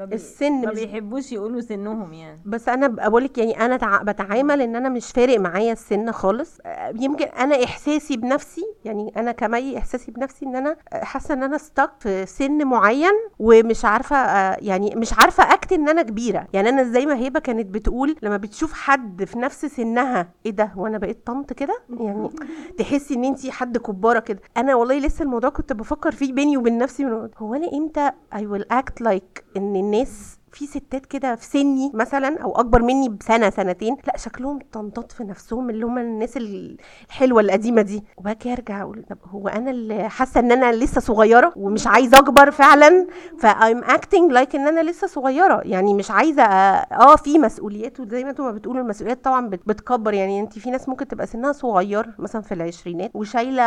ما, 0.00 0.06
بي... 0.06 0.14
السن 0.14 0.52
ما 0.52 0.72
بيحبوش 0.72 1.32
يقولوا 1.32 1.60
سنهم 1.60 2.12
يعني. 2.12 2.40
بس 2.46 2.68
أنا 2.68 2.86
بقول 2.86 3.24
لك 3.24 3.38
يعني 3.38 3.64
أنا 3.64 3.76
تع... 3.76 4.02
بتعامل 4.02 4.60
إن 4.62 4.76
أنا 4.76 4.88
مش 4.88 5.10
فارق 5.12 5.40
معايا 5.40 5.72
السن 5.72 6.12
خالص. 6.12 6.58
يمكن 6.94 7.24
أنا 7.24 7.64
إحساسي 7.64 8.16
بنفسي 8.16 8.64
يعني 8.84 9.12
أنا 9.16 9.32
كمي 9.32 9.78
إحساسي 9.78 10.10
بنفسي 10.12 10.46
إن 10.46 10.56
أنا 10.56 10.76
حاسة 10.92 11.34
إن 11.34 11.42
أنا 11.42 11.58
ستك 11.58 11.90
في 11.98 12.26
سن 12.26 12.64
معين 12.66 13.12
ومش 13.38 13.84
عارفة 13.84 14.16
يعني 14.54 14.94
مش 14.96 15.12
عارفة 15.18 15.52
اكت 15.54 15.72
إن 15.72 15.88
أنا 15.88 16.02
كبيرة. 16.02 16.46
يعني 16.52 16.68
أنا 16.68 16.82
زي 16.82 17.06
ما 17.06 17.26
هبة 17.26 17.40
كانت 17.40 17.66
بتقول 17.66 18.16
لما 18.22 18.36
بتشوف 18.36 18.72
حد 18.72 19.24
في 19.24 19.38
نفس 19.38 19.66
سنها 19.66 20.28
إيه 20.46 20.52
ده؟ 20.52 20.72
وأنا 20.76 20.98
بقيت 20.98 21.26
طنط 21.26 21.52
كده؟ 21.52 21.78
يعني 22.00 22.28
تحسي 22.78 23.14
إن 23.14 23.24
انت 23.24 23.50
حد 23.50 23.78
كبارة 23.78 24.18
كده. 24.20 24.40
أنا 24.56 24.74
والله 24.74 24.98
لسه 24.98 25.22
الموضوع 25.22 25.50
كنت 25.50 25.72
بفكر 25.72 26.10
فيه 26.12 26.32
بيني 26.32 26.56
وبين 26.56 26.78
نفسي 26.78 27.28
هو 27.38 27.54
أنا 27.54 27.72
إمتى 27.72 28.10
I 28.34 28.38
will 28.38 28.64
act 28.78 29.04
like 29.08 29.49
ان 29.56 29.76
الناس 29.76 30.39
في 30.52 30.66
ستات 30.66 31.06
كده 31.06 31.34
في 31.34 31.44
سني 31.44 31.90
مثلا 31.94 32.38
أو 32.42 32.60
أكبر 32.60 32.82
مني 32.82 33.08
بسنة 33.08 33.50
سنتين 33.50 33.96
لا 34.06 34.16
شكلهم 34.16 34.58
طنطات 34.72 35.12
في 35.12 35.24
نفسهم 35.24 35.70
اللي 35.70 35.86
هم 35.86 35.98
الناس 35.98 36.36
ال- 36.36 36.76
الحلوة 37.06 37.40
القديمة 37.40 37.82
دي. 37.82 38.04
وبقى 38.16 38.36
أرجع 38.46 38.82
أقول 38.82 39.04
طب 39.10 39.18
هو 39.30 39.48
أنا 39.48 39.70
اللي 39.70 40.08
حاسة 40.08 40.40
إن 40.40 40.52
أنا 40.52 40.72
لسه 40.72 41.00
صغيرة 41.00 41.52
ومش 41.56 41.86
عايزة 41.86 42.18
أكبر 42.18 42.50
فعلا؟ 42.50 43.06
ف 43.38 43.50
I'm 43.50 43.84
acting 43.84 44.32
like 44.32 44.56
إن 44.56 44.68
أنا 44.68 44.90
لسه 44.90 45.06
صغيرة. 45.06 45.60
يعني 45.64 45.94
مش 45.94 46.10
عايزة 46.10 46.42
آه 46.42 47.16
في 47.16 47.38
مسؤوليات 47.38 48.00
وزي 48.00 48.24
ما 48.24 48.30
أنتوا 48.30 48.44
ما 48.44 48.50
بتقولوا 48.52 48.82
المسؤوليات 48.82 49.24
طبعا 49.24 49.48
بت- 49.48 49.68
بتكبر. 49.68 50.14
يعني 50.14 50.40
انت 50.40 50.58
في 50.58 50.70
ناس 50.70 50.88
ممكن 50.88 51.08
تبقى 51.08 51.26
سنها 51.26 51.52
صغير 51.52 52.06
مثلا 52.18 52.42
في 52.42 52.54
العشرينات 52.54 53.10
وشايلة 53.14 53.62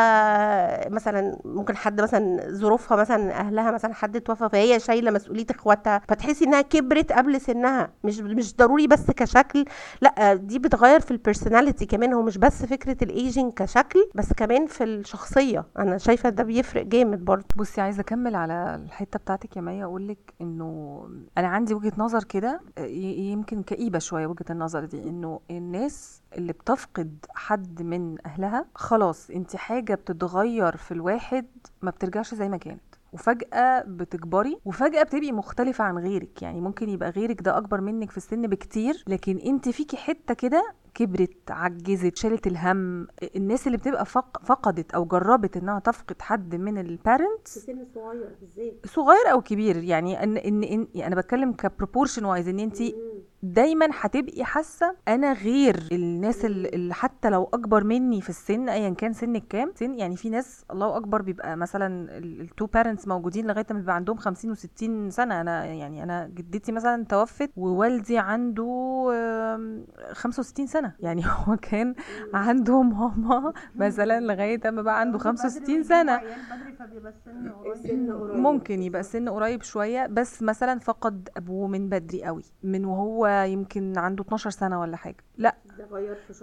مثلا 0.90 1.38
ممكن 1.46 1.76
حد 1.78 2.02
مثلا 2.02 2.48
ظروفها 2.52 2.98
مثلا 2.98 3.32
أهلها 3.40 3.72
مثلا 3.72 3.94
حد 3.94 4.22
توفى 4.22 4.50
فهي 4.50 4.80
شايلة 4.80 5.12
مسؤولية 5.12 5.46
إخواتها 5.50 6.02
فتحسي 6.08 6.46
إنها 6.46 6.62
كبرت 6.74 7.12
قبل 7.12 7.42
سنها. 7.42 7.92
مش 8.04 8.20
مش 8.20 8.56
ضروري 8.56 8.88
بس 8.88 9.12
كشكل. 9.12 9.66
لا 10.02 10.34
دي 10.34 10.60
بتغير 10.60 11.00
في 11.00 11.12
ال 11.12 11.18
personality 11.18 11.86
كمان. 11.86 12.14
هو 12.14 12.22
مش 12.22 12.38
بس 12.38 12.66
فكرة 12.66 12.98
الايجنج 13.04 13.54
كشكل 13.54 14.10
بس 14.16 14.34
كمان 14.34 14.68
في 14.68 14.84
الشخصية. 14.84 15.66
أنا 15.80 15.98
شايفة 15.98 16.30
ده 16.30 16.44
بيفرق 16.44 16.86
جامد 16.86 17.26
برضه. 17.26 17.46
بصي 17.56 17.82
عايزة 17.82 18.02
أكمل 18.02 18.36
على 18.36 18.76
الحتة 18.86 19.20
بتاعتك 19.20 19.58
يا 19.58 19.62
مي 19.62 19.84
أقول 19.84 20.08
لك 20.08 20.34
إنه 20.42 21.04
أنا 21.38 21.48
عندي 21.48 21.74
وجهة 21.74 21.94
نظر 21.98 22.24
كده 22.24 22.62
يمكن 22.78 23.64
كئيبة 23.64 24.00
شوية 24.00 24.28
وجهة 24.28 24.46
النظر 24.50 24.86
دي. 24.86 25.04
إنه 25.04 25.40
الناس 25.52 26.22
اللي 26.38 26.54
بتفقد 26.54 27.26
حد 27.36 27.82
من 27.82 28.18
أهلها 28.26 28.66
خلاص 28.76 29.30
انت 29.30 29.56
حاجة 29.56 29.96
بتتغير 29.96 30.78
في 30.78 30.92
الواحد 30.92 31.46
ما 31.82 31.92
بترجعش 31.92 32.34
زي 32.36 32.50
ما 32.50 32.58
كانت. 32.58 32.82
وفجأة 33.14 33.84
بتكبري 33.88 34.58
وفجأة 34.66 35.04
بتبقي 35.04 35.32
مختلفة 35.32 35.84
عن 35.84 35.98
غيرك. 35.98 36.42
يعني 36.42 36.62
ممكن 36.62 36.90
يبقى 36.90 37.10
غيرك 37.10 37.42
ده 37.42 37.58
أكبر 37.58 37.82
منك 37.82 38.12
في 38.12 38.18
السن 38.18 38.48
بكتير 38.48 39.04
لكن 39.08 39.38
انت 39.38 39.70
فيكي 39.70 39.98
حتة 39.98 40.34
كده 40.34 40.64
كبرت 40.94 41.52
عجزت 41.52 42.18
شالت 42.18 42.48
الهم 42.48 43.08
الناس 43.36 43.68
اللي 43.68 43.78
بتبقى 43.78 44.06
فق... 44.06 44.42
فقدت 44.46 44.94
أو 44.94 45.06
جربت 45.06 45.58
إنها 45.58 45.80
تفقد 45.80 46.22
حد 46.22 46.56
من 46.56 46.78
ال 46.78 46.88
parents 46.88 47.58
سن 47.60 47.86
صغير 47.96 48.36
بالذات. 48.42 48.74
صغير 48.86 49.32
أو 49.32 49.42
كبير. 49.42 49.78
يعني 49.84 50.24
ان 50.24 50.38
ان, 50.38 50.64
إن 50.64 50.88
يعني 50.96 51.14
أنا 51.14 51.22
بتكلم 51.22 51.54
ك 51.54 51.60
proportion 51.60 52.26
wise 52.26 52.48
إن 52.48 52.60
انت 52.60 52.82
دايما 53.48 53.88
هتبقي 54.00 54.44
حاسة 54.46 54.96
أنا 55.08 55.34
غير 55.34 55.84
الناس 55.92 56.46
اللي 56.46 56.94
حتى 56.94 57.30
لو 57.30 57.44
أكبر 57.54 57.84
مني 57.84 58.22
في 58.22 58.30
السن 58.30 58.70
ايا 58.70 58.90
كان 58.90 59.14
سنك 59.14 59.44
كام؟ 59.50 59.72
سن 59.76 59.94
يعني 60.00 60.16
في 60.16 60.30
ناس 60.30 60.66
الله 60.72 60.98
أكبر 60.98 61.22
بيبقى 61.22 61.58
مثلا 61.58 62.18
ال 62.18 62.30
two 62.30 62.66
parents 62.66 63.08
موجودين 63.08 63.48
لغاية 63.48 63.66
ما 63.72 63.80
بيبقى 63.80 63.96
عندهم 63.96 64.18
50 64.18 64.56
و60 64.56 65.10
سنة. 65.10 65.42
أنا 65.42 65.66
يعني 65.66 66.04
أنا 66.04 66.28
جدتي 66.28 66.72
مثلا 66.72 67.06
توفت 67.06 67.50
ووالدي 67.58 68.18
عنده 68.18 69.10
آم، 69.14 69.86
65 70.12 70.68
سنة. 70.68 70.94
يعني 71.00 71.24
هو 71.48 71.56
كان 71.62 71.96
عنده 72.34 72.82
ماما 72.82 73.54
مثلا 73.76 74.20
لغاية 74.20 74.62
ما 74.66 74.82
بقى 74.82 75.00
عنده 75.00 75.18
65 75.18 75.84
سنة. 75.84 76.22
ممكن 78.36 78.82
يبقى 78.84 79.02
السن 79.02 79.30
قريب 79.30 79.62
شوية 79.64 80.06
بس 80.08 80.42
مثلا 80.44 80.80
فقد 80.80 81.30
أبوه 81.38 81.68
من 81.68 81.90
بدري 81.90 82.24
قوي 82.24 82.44
من 82.64 82.86
وهو 82.86 83.33
يمكن 83.46 83.98
عنده 83.98 84.24
12 84.24 84.50
سنة 84.50 84.80
ولا 84.82 84.98
حاجة. 84.98 85.18
لا. 85.38 85.56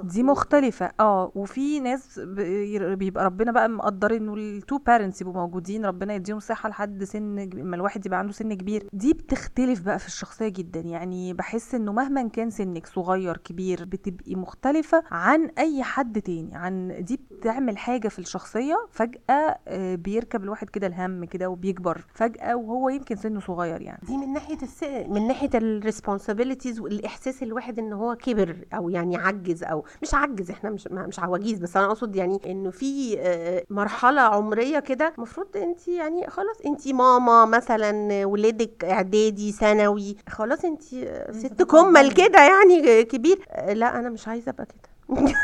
دي 0.03 0.23
مختلفة. 0.23 0.91
آه 1.01 1.33
وفي 1.35 1.81
ناس 1.81 2.19
بيبقى 2.25 3.25
ربنا 3.25 3.53
بقى 3.53 3.69
مقدر 3.69 4.17
إنه 4.17 4.35
ال 4.35 4.46
two 4.46 4.79
parents 4.79 5.21
يبقوا 5.21 5.35
موجودين 5.37 5.87
ربنا 5.87 6.15
يديهم 6.15 6.41
صحة 6.41 6.69
لحد 6.69 7.05
سن 7.05 7.39
اما 7.61 7.77
الواحد 7.77 8.07
يبقى 8.07 8.19
عنده 8.19 8.33
سن 8.33 8.55
كبير. 8.55 8.89
دي 8.93 9.13
بتختلف 9.13 9.81
بقى 9.83 9.99
في 9.99 10.07
الشخصية 10.07 10.49
جدا. 10.49 10.81
يعني 10.81 11.33
بحس 11.35 11.75
إنه 11.75 11.93
مهما 11.93 12.29
كان 12.29 12.51
سنك 12.51 12.87
صغير 12.87 13.37
كبير 13.37 13.85
بتبقي 13.85 14.35
مختلفة 14.35 15.03
عن 15.11 15.51
أي 15.59 15.83
حد 15.83 16.23
تاني. 16.23 16.51
عن 16.57 17.05
دي 17.05 17.21
بتعمل 17.31 17.79
حاجة 17.79 18.09
في 18.09 18.19
الشخصية 18.19 18.75
فجأة 18.91 19.59
آه، 19.69 19.95
بيركب 19.95 20.45
الواحد 20.45 20.71
كده 20.71 20.87
الهم 20.87 21.25
كده 21.25 21.49
وبيكبر 21.49 22.05
فجأة 22.15 22.57
وهو 22.57 22.89
يمكن 22.89 23.17
سنه 23.17 23.41
صغير 23.41 23.81
يعني. 23.83 24.01
دي 24.07 24.17
من 24.17 24.33
ناحية 24.33 24.59
الس... 24.63 24.83
من 25.09 25.27
ناحية 25.29 25.51
ال 25.55 25.62
responsibilities 25.62 26.80
والإحساس 26.81 27.43
الواحد 27.43 27.79
إن 27.79 27.93
هو 27.93 28.15
كبر 28.15 28.57
أو 28.75 28.89
يعني 28.91 29.17
عجز 29.17 29.65
أو 29.65 29.85
مش 30.03 30.15
عجز 30.15 30.51
إحنا 30.51 30.71
مش 30.71 30.89
مش 30.91 31.19
عواجيز 31.21 31.59
بس 31.59 31.77
أنا 31.77 31.87
أقصد 31.87 32.17
يعني 32.17 32.41
إنه 32.47 32.71
في 32.71 33.19
آه، 33.19 33.65
مرحلة 33.71 34.21
عمرية 34.21 34.79
كده 34.79 35.13
المفروض 35.19 35.47
انت 35.57 35.89
يعني 35.89 36.27
خلاص 36.31 36.57
انت 36.67 36.89
ماما 36.89 37.45
مثلا 37.45 38.25
ولادك 38.27 38.85
إعدادي 38.85 39.53
ثانوي 39.53 40.17
خلاص 40.29 40.65
انت 40.65 40.83
ست 41.31 41.63
كمل 41.63 42.13
كده 42.13 42.39
يعني 42.41 43.05
كبير. 43.05 43.47
آه، 43.51 43.73
لا 43.73 43.99
أنا 43.99 44.09
مش 44.11 44.29
عايزة 44.29 44.51
أبقى 44.51 44.67
كده. 44.67 44.91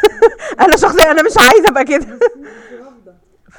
أنا 0.64 0.76
شخصيا 0.76 1.11
أنا 1.11 1.23
مش 1.23 1.35
عايزة 1.38 1.69
أبقى 1.69 1.85
كده. 1.85 2.07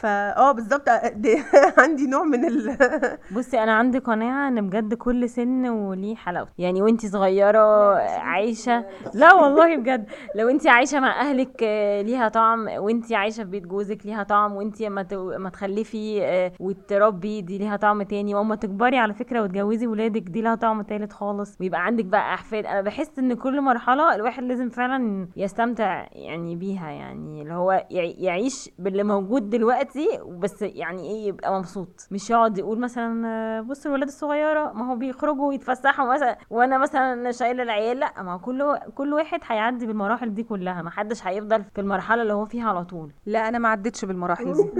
فا 0.01 0.38
آه 0.38 0.51
بالظبط 0.51 0.89
دي- 1.16 1.44
عندي 1.77 2.08
نوع 2.08 2.24
من 2.24 2.46
ال 2.46 2.77
بصي 3.36 3.63
أنا 3.63 3.74
عندي 3.74 3.98
قناعة 4.00 4.48
إن 4.48 4.70
بجد 4.70 4.94
كل 4.94 5.30
سن 5.30 5.70
وليه 5.70 6.16
حلاوته. 6.16 6.51
يعني 6.58 6.82
وانتي 6.82 7.08
صغيرة 7.08 7.96
عايشة 8.20 8.86
لا 9.13 9.34
والله 9.34 9.75
بجد. 9.77 10.06
لو 10.36 10.50
انتي 10.50 10.70
عايشة 10.70 11.00
مع 11.00 11.22
أهلك 11.22 11.63
آه، 11.63 12.01
ليها 12.01 12.27
طعم 12.30 12.68
وانتي 12.77 13.16
عايشة 13.16 13.44
في 13.44 13.50
بيت 13.50 13.63
جوزك 13.68 14.06
ليها 14.06 14.24
طعم 14.24 14.54
وانتي 14.56 14.88
اما 14.88 15.04
ت- 15.04 15.13
اما 15.13 15.50
تخلفي 15.50 16.20
آه، 16.25 16.51
وتربي 16.60 17.42
دي 17.42 17.58
ليها 17.58 17.75
طعم 17.75 18.01
تاني. 18.04 18.36
وأما 18.36 18.56
تكبري 18.56 18.98
على 18.98 19.13
فكرة 19.13 19.42
وتجوزي 19.44 19.88
ولادك 19.88 20.22
دي 20.22 20.42
لها 20.42 20.56
طعم 20.56 20.82
تالت 20.82 21.13
خالص. 21.13 21.58
ويبقى 21.62 21.86
عندك 21.86 22.06
بقى 22.06 22.34
أحفاد. 22.34 22.66
أنا 22.66 22.82
بحس 22.82 23.20
إن 23.20 23.34
كل 23.34 23.62
مرحلة 23.62 24.16
الواحد 24.16 24.44
لازم 24.44 24.70
فعلا 24.70 25.27
يستمتع 25.38 26.08
يعني 26.12 26.56
بيها. 26.56 26.89
يعني 26.92 27.42
اللي 27.42 27.54
هو 27.54 27.72
يع- 27.92 28.13
يعيش 28.18 28.70
باللي 28.80 29.04
موجود 29.04 29.50
دلوقتي 29.50 29.87
بس 30.27 30.62
يعني 30.62 31.01
إيه 31.12 31.27
يبقى 31.27 31.60
مبسوط. 31.60 32.08
مش 32.12 32.29
يقعد 32.29 32.58
يقول 32.58 32.79
مثلا 32.79 33.62
بص 33.62 33.86
الولاد 33.86 34.08
الصغيرة 34.08 34.72
ما 34.74 34.91
هو 34.91 34.96
بيخرجوا 34.96 35.48
ويتفسحوا 35.48 36.13
مثلا 36.13 36.38
وأنا 36.50 36.77
مثلا 36.77 37.32
شايلة 37.32 37.63
العيال. 37.63 38.00
لا 38.00 38.24
ما 38.24 38.34
هو 38.34 38.39
كل 38.39 38.77
كل 38.96 39.13
واحد 39.13 39.39
هيعدي 39.48 39.86
بالمراحل 39.88 40.34
دي 40.34 40.44
كلها. 40.44 40.82
ما 40.82 40.89
حدش 40.89 41.27
هيفضل 41.27 41.63
في 41.75 41.82
المرحلة 41.82 42.22
اللي 42.22 42.34
هو 42.34 42.46
فيها 42.46 42.70
على 42.70 42.86
طول. 42.86 43.12
لا 43.25 43.48
أنا 43.48 43.58
ما 43.58 43.70
عدتش 43.70 44.06
بالمراحل 44.06 44.53
دي. 44.53 44.70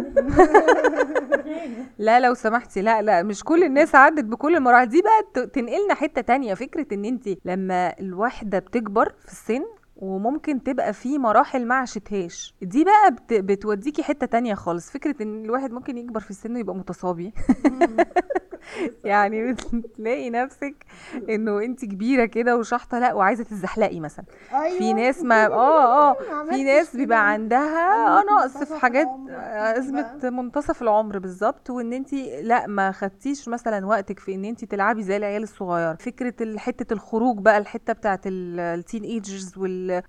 لا 1.98 2.20
لو 2.20 2.34
سمحتي. 2.34 2.82
لا 2.82 3.02
لا 3.02 3.24
مش 3.24 3.44
كل 3.44 3.64
الناس 3.64 3.96
عدت 3.96 4.24
بكل 4.24 4.56
المراحل. 4.56 4.86
دي 4.90 5.02
بقى 5.02 5.48
تنقلنا 5.48 5.94
حتة 5.94 6.22
تانية. 6.22 6.54
فكرة 6.54 6.94
إن 6.94 7.06
انت 7.06 7.30
لما 7.46 8.00
الواحدة 8.00 8.60
بتكبر 8.60 9.14
في 9.26 9.32
السن 9.32 9.64
وممكن 9.98 10.64
تبقى 10.64 10.94
في 10.94 11.18
مراحل 11.18 11.66
ما 11.66 11.76
عشتهاش 11.76 12.56
دي 12.62 12.84
بقى 12.84 13.12
بت... 13.12 13.34
بتوديكي 13.34 14.04
حتة 14.04 14.26
تانية 14.26 14.54
خالص. 14.54 14.90
فكرة 14.92 15.16
إن 15.24 15.46
الواحد 15.46 15.72
ممكن 15.72 15.98
يكبر 15.98 16.20
في 16.20 16.30
السن 16.32 16.56
ويبقى 16.56 16.76
متصابي. 16.76 17.34
يعني 19.04 19.54
بتلاقي 19.74 20.30
نفسك 20.30 20.86
إنه 21.30 21.60
انت 21.64 21.86
كبيرة 21.86 22.26
كده 22.26 22.58
وشحطة 22.58 23.00
لأ 23.00 23.14
وعايزة 23.14 23.44
تتزحلقي 23.44 24.00
مثلا. 24.00 24.26
في 24.78 24.94
ناس 24.94 25.22
ما 25.24 25.46
آه 25.48 26.12
آه 26.12 26.16
في 26.50 26.64
ناس 26.64 26.96
بيبقى 26.96 27.30
عندها 27.32 28.20
آه 28.20 28.24
نقص 28.24 28.58
في 28.58 28.80
حاجات 28.80 29.08
آه، 29.30 29.78
أزمة 29.80 30.30
منتصف 30.30 30.82
العمر 30.82 31.20
بالظبط. 31.20 31.70
وإن 31.70 31.94
انت 31.94 32.14
لأ 32.42 32.68
ما 32.68 32.92
خدتيش 32.92 33.48
مثلا 33.50 33.86
وقتك 33.86 34.20
في 34.20 34.36
إن 34.36 34.46
انت 34.46 34.66
تلعبي 34.66 35.04
زي 35.04 35.18
العيال 35.18 35.44
الصغير. 35.44 35.96
فكرة 35.96 36.58
حتة 36.58 36.94
الخروج 36.94 37.38
بقى 37.38 37.58
الحتة 37.58 37.94
بتاعت 37.94 38.22
التين 38.26 39.04
ايجرز 39.04 39.54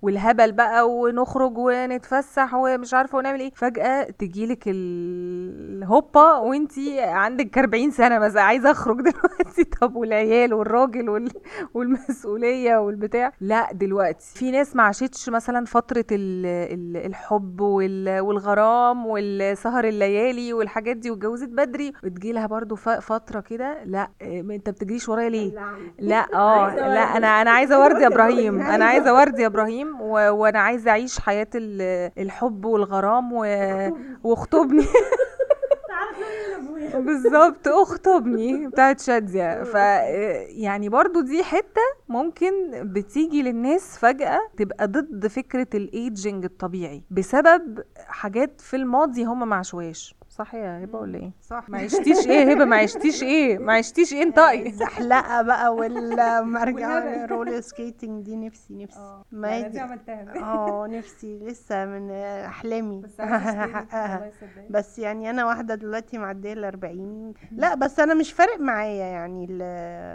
والهبل 0.03 0.53
بقى 0.53 0.91
ونخرج 0.91 1.59
ونتفسح 1.59 2.55
ومش 2.55 2.95
عارفة 2.95 3.19
ونعمل 3.19 3.41
إيه. 3.41 3.51
فجأة 3.55 4.03
تجيلك 4.19 4.65
ال- 4.69 5.79
الهوبا 5.83 6.37
وانت 6.37 6.73
عندك 6.99 7.59
40 7.59 7.91
سنة 7.91 8.19
مثلا 8.19 8.43
عايزة 8.43 8.71
أخرج 8.71 8.97
دلوقتي. 9.09 9.65
طب 9.81 9.97
والعيال 9.97 10.55
والراجل 10.55 11.09
وال... 11.11 11.29
والمسؤولية 11.75 12.77
والبتاع. 12.77 13.33
لا 13.41 13.69
دلوقتي. 13.73 14.27
في 14.39 14.51
ناس 14.51 14.77
ما 14.77 14.83
عاشتش 14.83 15.29
مثلا 15.29 15.65
فترة 15.67 16.05
ال... 16.13 16.47
ال- 16.47 17.07
الحب 17.07 17.61
وال... 17.61 18.21
والغرام 18.21 19.07
والسهر 19.07 19.85
الليالي 19.85 20.53
والحاجات 20.53 20.97
دي 20.97 21.11
واتجوزت 21.11 21.49
بدري. 21.49 21.93
وتجيلها 22.05 22.47
برضو 22.47 22.77
ف... 22.77 22.89
فترة 22.89 23.41
كده. 23.41 23.77
لا 23.85 24.09
انت 24.23 24.71
بتجريش 24.71 25.09
ورايا 25.09 25.29
ليه؟ 25.29 25.53
لا 25.99 26.27
آه 26.35 26.75
لا 26.75 27.17
أنا 27.17 27.43
أنا 27.43 27.51
عايزة 27.51 27.81
ورد 27.83 28.01
يا 28.01 28.07
إبراهيم. 28.07 28.61
أنا 28.61 28.85
عايزة 28.85 29.15
ورد 29.15 29.39
يا 29.39 29.47
إبراهيم. 29.47 29.68
و... 30.01 30.31
وأنا 30.31 30.59
عايزة 30.59 30.91
أعيش 30.91 31.21
حياة 31.21 31.47
ال... 31.55 31.83
الحب 32.19 32.65
والغرام 32.65 33.33
و... 33.33 33.45
واخطبني. 34.25 34.85
بالظبط 36.95 37.69
اخطبني 37.69 38.67
بتاعت 38.67 39.01
شادية. 39.01 39.63
ف 39.73 39.75
يعني 40.49 40.89
برضو 40.89 41.21
دي 41.21 41.43
حتة 41.45 41.81
ممكن 42.09 42.53
بتيجي 42.93 43.43
للناس 43.43 43.99
فجأة 43.99 44.39
تبقى 44.57 44.87
ضد 44.89 45.27
فكرة 45.27 45.67
الايجنج 45.75 46.45
الطبيعي 46.45 47.03
بسبب 47.11 47.83
حاجات 48.07 48.61
في 48.61 48.77
الماضي 48.77 49.25
هم 49.25 49.49
ما 49.49 49.57
عاشوهاش. 49.57 50.15
صح 50.39 50.55
يا 50.55 50.85
هبة 50.85 50.99
ولا 50.99 51.19
إيه؟ 51.19 51.31
صح. 51.43 51.65
ما 51.69 51.79
عشتيش 51.79 52.27
إيه 52.27 52.53
هبة؟ 52.53 52.65
ما 52.65 52.77
عشتيش 52.77 53.23
إيه؟ 53.23 53.59
ما 53.59 53.73
عشتيش 53.73 54.13
إيه؟ 54.13 54.23
انطقي. 54.23 54.67
الزحلقة 54.71 55.43
بقى 55.43 55.75
والمرجع 55.75 56.99
roller 57.33 57.61
skating 57.61 58.25
دي 58.25 58.37
نفسي 58.37 58.75
نفسي. 58.85 59.23
ما 59.33 59.55
هي 59.55 59.69
دي- 59.69 59.81
عملتها. 59.81 60.25
آه 60.37 60.87
نفسي. 60.99 61.39
لسه 61.39 61.85
من 61.85 62.11
أحلامي. 62.11 63.03
حققها. 63.21 64.31
بس 64.71 64.99
يعني 64.99 65.31
أنا 65.31 65.45
واحدة 65.47 65.75
دلوقتي 65.75 66.19
معدية 66.19 66.53
ال 66.53 66.65
40 66.65 67.35
لا 67.53 67.75
بس 67.75 68.01
أنا 68.01 68.15
مش 68.15 68.33
فارق 68.33 68.61
معايا 68.61 69.05
يعني 69.05 69.47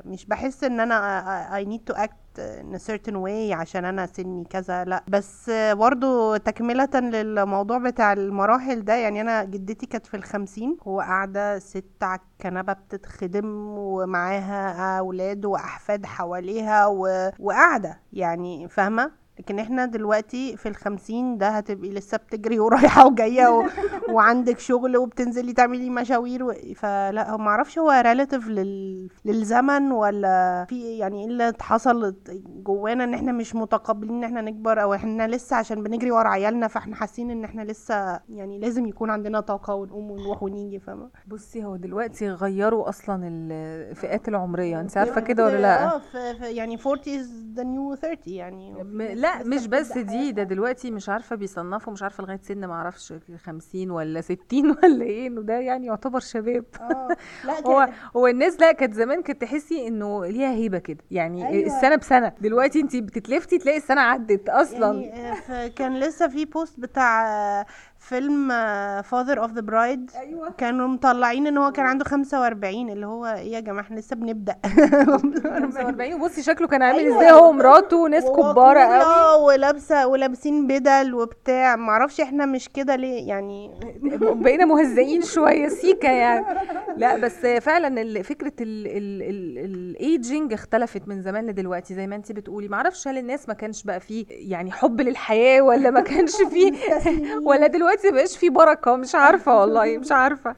مش 0.05 0.25
بحس 0.25 0.63
إن 0.63 0.79
أنا 0.79 1.63
I 1.63 1.65
need 1.67 1.93
to 1.93 1.97
act 1.99 2.22
in 2.39 2.75
a 2.75 2.79
certain 2.79 3.15
way 3.15 3.51
عشان 3.53 3.85
أنا 3.85 4.05
سني 4.05 4.43
كذا 4.49 4.83
لأ. 4.83 5.03
بس 5.07 5.51
برضو 5.71 6.35
تكملة 6.37 6.89
للموضوع 6.99 7.77
بتاع 7.77 8.13
المراحل 8.13 8.85
ده 8.85 8.95
يعني 8.95 9.21
أنا 9.21 9.43
جدتي 9.43 9.85
كانت 9.85 10.05
في 10.07 10.17
الخمسين 10.17 10.77
وقاعدة 10.85 11.59
ست 11.59 11.85
على 12.03 12.19
الكنبة 12.39 12.73
بتتخدم 12.73 13.45
ومعاها 13.77 14.99
أولاد 14.99 15.45
وأحفاد 15.45 16.05
حواليها 16.05 16.87
و... 16.87 17.31
وقاعدة 17.39 17.99
يعني 18.13 18.67
فاهمة؟ 18.69 19.22
لكن 19.39 19.59
إحنا 19.59 19.85
دلوقتي 19.85 20.57
في 20.57 20.69
الخمسين 20.69 21.37
ده 21.37 21.49
هتبقي 21.49 21.89
لسه 21.89 22.17
بتجري 22.17 22.59
ورايحة 22.59 23.07
وجاية 23.07 23.47
و... 23.47 23.63
وعندك 24.13 24.59
شغل 24.59 24.97
وبتنزلي 24.97 25.53
تعملي 25.53 25.89
مشاوير 25.89 26.43
و... 26.43 26.53
فلا 26.75 27.31
هو 27.31 27.37
معرفش 27.37 27.79
هو 27.79 28.01
ريلاتيف 28.05 28.47
لل... 28.47 29.07
للزمن 29.25 29.91
ولا 29.91 30.65
في 30.69 30.97
يعني 30.97 31.19
إيه 31.23 31.27
اللي 31.27 31.53
حصل 31.61 32.15
جوانا 32.63 33.03
ان 33.03 33.13
إحنا 33.13 33.31
مش 33.31 33.55
متقبلين 33.55 34.15
ان 34.15 34.23
إحنا 34.23 34.41
نكبر 34.41 34.81
أو 34.81 34.93
إحنا 34.93 35.27
لسه 35.27 35.55
عشان 35.55 35.83
بنجري 35.83 36.11
ورا 36.11 36.29
عيالنا 36.29 36.67
فاحنا 36.67 36.95
حاسين 36.95 37.31
ان 37.31 37.43
إحنا 37.43 37.61
لسه 37.61 38.19
يعني 38.29 38.59
لازم 38.59 38.85
يكون 38.85 39.09
عندنا 39.09 39.39
طاقة 39.39 39.73
ونقوم 39.75 40.11
ونروح 40.11 40.43
ونيجي 40.43 40.79
فاهمة؟ 40.79 41.09
بصي 41.27 41.65
هو 41.65 41.75
دلوقتي 41.75 42.29
غيروا 42.29 42.89
أصلا 42.89 43.27
الفئات 43.27 44.27
العمرية 44.27 44.79
انت 44.81 44.97
عارفة 44.97 45.21
كده 45.21 45.45
ولا 45.45 45.57
لأ؟ 45.61 45.95
آه 45.95 46.01
يعني 46.45 46.77
40 46.87 46.97
is 46.97 47.27
the 47.57 47.63
new 47.63 48.01
30 48.01 48.33
يعني. 48.33 48.73
م- 48.83 49.01
لا 49.39 49.43
مش 49.43 49.67
بس 49.67 49.97
دي 49.97 50.31
ده 50.31 50.43
دلوقتي 50.43 50.91
مش 50.91 51.09
عارفة 51.09 51.35
بيصنفوا 51.35 51.93
مش 51.93 52.03
عارفة 52.03 52.23
لغاية 52.23 52.39
سن 52.43 52.65
ما 52.65 52.73
أعرفش 52.73 53.13
50 53.45 53.91
ولا 53.91 54.21
60 54.21 54.37
ولا 54.83 55.03
إيه 55.05 55.27
انه 55.27 55.41
ده 55.41 55.53
يعني 55.53 55.87
يعتبر 55.87 56.19
شباب. 56.19 56.65
آه 56.81 57.07
لا 57.45 57.53
هو 57.67 57.89
هو 58.15 58.27
الناس 58.27 58.59
لا 58.61 58.71
كانت 58.71 58.93
زمان 58.93 59.21
كانت 59.21 59.41
تحسي 59.41 59.87
انه 59.87 60.25
ليها 60.25 60.51
هيبة 60.53 60.77
كده. 60.77 61.03
يعني 61.11 61.47
أيوة. 61.47 61.75
السنة 61.77 61.95
بسنة. 61.95 62.31
دلوقتي 62.41 62.79
انت 62.79 62.95
بتتلفتي 62.95 63.57
تلاقي 63.57 63.77
السنة 63.77 64.01
عدت 64.01 64.49
أصلا. 64.49 65.01
يعني 65.01 65.31
آه، 65.49 65.67
كان 65.67 65.99
لسه 65.99 66.27
في 66.27 66.45
بوست 66.45 66.79
بتاع 66.79 67.65
فيلم 68.07 68.49
Father 69.01 69.39
of 69.41 69.51
the 69.51 69.61
Bride 69.61 70.11
أيوه. 70.19 70.49
كانوا 70.57 70.87
مطلعين 70.87 71.47
إن 71.47 71.57
هو 71.57 71.71
كان 71.71 71.85
عنده 71.85 72.05
45 72.05 72.89
اللي 72.89 73.05
هو 73.05 73.25
إيه 73.25 73.51
يا 73.53 73.59
جماعة 73.59 73.81
إحنا 73.83 73.99
لسه 73.99 74.15
بنبدأ. 74.15 74.55
45 75.43 76.13
وبصي 76.13 76.43
شكله 76.43 76.67
كان 76.67 76.81
عامل 76.81 76.99
أيوة. 76.99 77.17
إزاي؟ 77.17 77.31
هو 77.31 77.49
ومراته 77.49 77.97
وناس 77.97 78.23
كبارة 78.23 78.79
قوي. 78.79 79.03
آه 79.03 79.37
ولابسة 79.37 80.07
ولابسين 80.07 80.67
بدل 80.67 81.13
وبتاع. 81.13 81.75
معرفش 81.75 82.21
إحنا 82.21 82.45
مش 82.45 82.69
كده 82.69 82.95
ليه 82.95 83.27
يعني. 83.27 83.71
بقينا 84.43 84.65
مهزئين 84.65 85.21
شوية 85.21 85.67
سيكا 85.67 86.07
يعني. 86.07 86.45
لا 86.97 87.17
بس 87.17 87.45
فعلا 87.45 88.23
فكرة 88.23 88.53
الايجنج 88.61 90.53
اختلفت 90.53 91.07
من 91.07 91.21
زمان 91.21 91.47
لدلوقتي 91.47 91.93
زي 91.93 92.07
ما 92.07 92.15
انت 92.15 92.31
بتقولي. 92.31 92.67
معرفش 92.67 93.07
هل 93.07 93.17
الناس 93.17 93.47
ما 93.47 93.53
كانش 93.53 93.83
بقى 93.83 93.99
فيه 93.99 94.25
يعني 94.29 94.71
حب 94.71 95.01
للحياة 95.01 95.61
ولا 95.61 95.89
ما 95.89 96.01
كانش 96.01 96.35
فيه 96.51 96.73
ولا 97.49 97.67
دلوقتي 97.67 97.92
مبقاش 98.05 98.37
فيه 98.37 98.49
بركة 98.49 98.95
مش 98.95 99.15
عارفة 99.15 99.59
والله 99.59 99.97
مش 99.97 100.11
عارفة. 100.11 100.55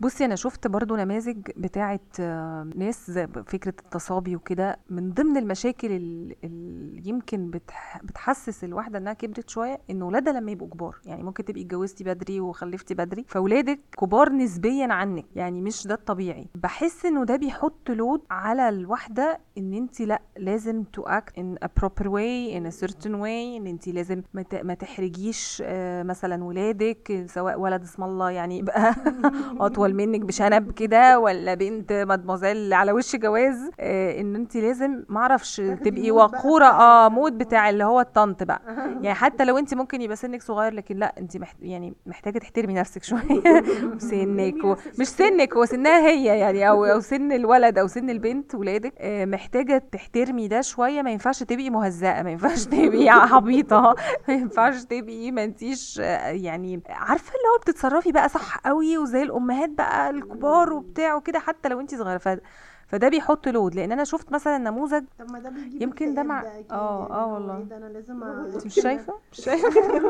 بصي 0.00 0.24
أنا 0.24 0.36
شفت 0.36 0.66
برضو 0.66 0.96
نماذج 0.96 1.38
بتاعه 1.56 2.00
آه، 2.20 2.70
ناس 2.76 3.10
فكرة 3.46 3.74
التصابي 3.84 4.36
وكده 4.36 4.76
من 4.90 5.10
ضمن 5.12 5.36
المشاكل 5.36 5.92
اللي 5.92 7.02
يمكن 7.08 7.50
بتح 7.50 8.00
بتحسس 8.04 8.64
الواحدة 8.64 8.98
إنها 8.98 9.12
كبرت 9.12 9.50
شوية 9.50 9.80
إن 9.90 10.02
ولادها 10.02 10.32
لما 10.32 10.50
يبقوا 10.50 10.68
كبار 10.68 10.96
يعني 11.04 11.22
ممكن 11.22 11.44
تبقي 11.44 11.62
اتجوزتي 11.62 12.04
بدري 12.04 12.40
وخلفتي 12.40 12.94
بدري 12.94 13.24
فاولادك 13.28 13.80
كبار 14.00 14.32
نسبيا 14.32 14.86
عنك 14.92 15.24
يعني 15.36 15.60
مش 15.60 15.86
ده 15.86 15.94
الطبيعي. 15.94 16.48
بحس 16.54 17.06
إنه 17.06 17.24
ده 17.24 17.36
بيحط 17.36 17.90
load 17.90 18.20
على 18.30 18.68
الواحدة 18.68 19.40
إن 19.58 19.74
أنت 19.74 20.00
لأ 20.00 20.22
لازم 20.36 20.82
to 20.82 21.02
act 21.02 21.36
in 21.40 21.64
a 21.64 21.68
proper 21.80 22.04
way 22.04 22.54
in 22.58 22.72
a 22.74 22.80
certain 22.84 23.12
way 23.22 23.56
إن 23.56 23.66
أنت 23.66 23.88
لازم 23.88 24.22
ما 24.62 24.74
تحرجيش 24.74 25.62
آه، 25.66 26.02
مثلا 26.02 26.44
ولادك 26.44 26.77
سواء 27.26 27.60
ولد 27.60 27.82
اسم 27.82 28.04
الله 28.04 28.30
يعني 28.30 28.58
يبقى 28.58 28.94
أطول 29.60 29.94
منك 29.94 30.20
بشنب 30.20 30.72
كده 30.72 31.18
ولا 31.18 31.54
بنت 31.54 31.92
مدموزيل 31.92 32.72
على 32.72 32.92
وش 32.92 33.16
جواز. 33.16 33.70
آه، 33.80 34.20
إن 34.20 34.34
انت 34.36 34.56
لازم 34.56 35.04
معرفش 35.08 35.56
تبقي 35.56 36.10
وقورة 36.10 36.64
آه 36.64 37.08
مود 37.08 37.38
بتاع 37.38 37.70
اللي 37.70 37.84
هو 37.84 38.00
الطنط 38.00 38.42
بقى. 38.42 38.62
يعني 39.02 39.14
حتى 39.14 39.44
لو 39.44 39.58
انت 39.58 39.74
ممكن 39.74 40.02
يبقى 40.02 40.16
سنك 40.16 40.42
صغير 40.42 40.72
لكن 40.74 40.96
لا 40.96 41.14
انت 41.18 41.36
محت... 41.36 41.56
يعني 41.62 41.94
محتاجة 42.06 42.38
تحترمي 42.38 42.74
نفسك 42.74 43.02
شوية. 43.04 43.42
سنك 43.98 44.64
و... 44.64 44.76
مش 44.98 45.06
سنك 45.08 45.56
هو 45.56 45.64
سنها 45.64 46.08
هي 46.08 46.24
يعني 46.38 46.68
أو 46.68 46.84
أو 46.84 47.00
سن 47.00 47.32
الولد 47.32 47.78
أو 47.78 47.86
سن 47.86 48.10
البنت 48.10 48.54
ولادك. 48.54 48.92
آه، 48.98 49.24
محتاجة 49.24 49.82
تحترمي 49.92 50.48
ده 50.48 50.60
شوية. 50.60 51.02
ما 51.02 51.10
ينفعش 51.10 51.42
تبقي 51.42 51.70
مهزأة 51.70 52.22
ما 52.22 52.30
ينفعش 52.30 52.64
تبقي 52.64 53.08
عبيطة 53.08 53.94
ما 54.28 54.34
ينفعش 54.34 54.84
تبقي 54.84 55.30
ما 55.30 55.44
أنتيش 55.44 56.00
آه، 56.02 56.30
يعني 56.72 56.82
عارفة 56.88 57.28
اللي 57.28 57.48
هو 57.54 57.58
بتتصرفي 57.58 58.12
بقى 58.12 58.28
صح 58.28 58.58
قوي 58.58 58.98
وزي 58.98 59.22
الأمهات 59.22 59.70
بقى 59.70 60.10
الكبار 60.10 60.72
وبتاع 60.72 61.14
وكده 61.14 61.38
حتى 61.38 61.68
لو 61.68 61.80
انت 61.80 61.94
صغيرة. 61.94 62.40
فده 62.88 63.08
بيحط 63.08 63.48
لود 63.48 63.74
لأن 63.74 63.92
أنا 63.92 64.04
شفت 64.04 64.32
مثلا 64.32 64.58
نموذج 64.58 65.04
طب 65.18 65.30
ما 65.32 65.38
ده 65.38 65.50
بيجيب 65.50 65.82
يمكن 65.82 66.14
ده 66.14 66.22
مع- 66.22 66.40
آه، 66.40 66.44
يعني 66.44 66.64
آه 66.70 67.06
هو 67.24 67.34
والله. 67.34 67.56
إيه 67.58 67.64
ده؟ 67.64 67.76
أنا 67.76 67.86
لازم 67.86 68.22
أنت 68.22 68.66
مش 68.66 68.74
شايفة؟ 68.74 69.14
مش 69.32 69.40
شايفة؟ 69.44 69.68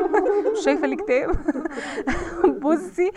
مش 0.51 0.59
شايفة 0.65 0.85
الاكتئاب 0.85 1.35
بصي 2.63 3.11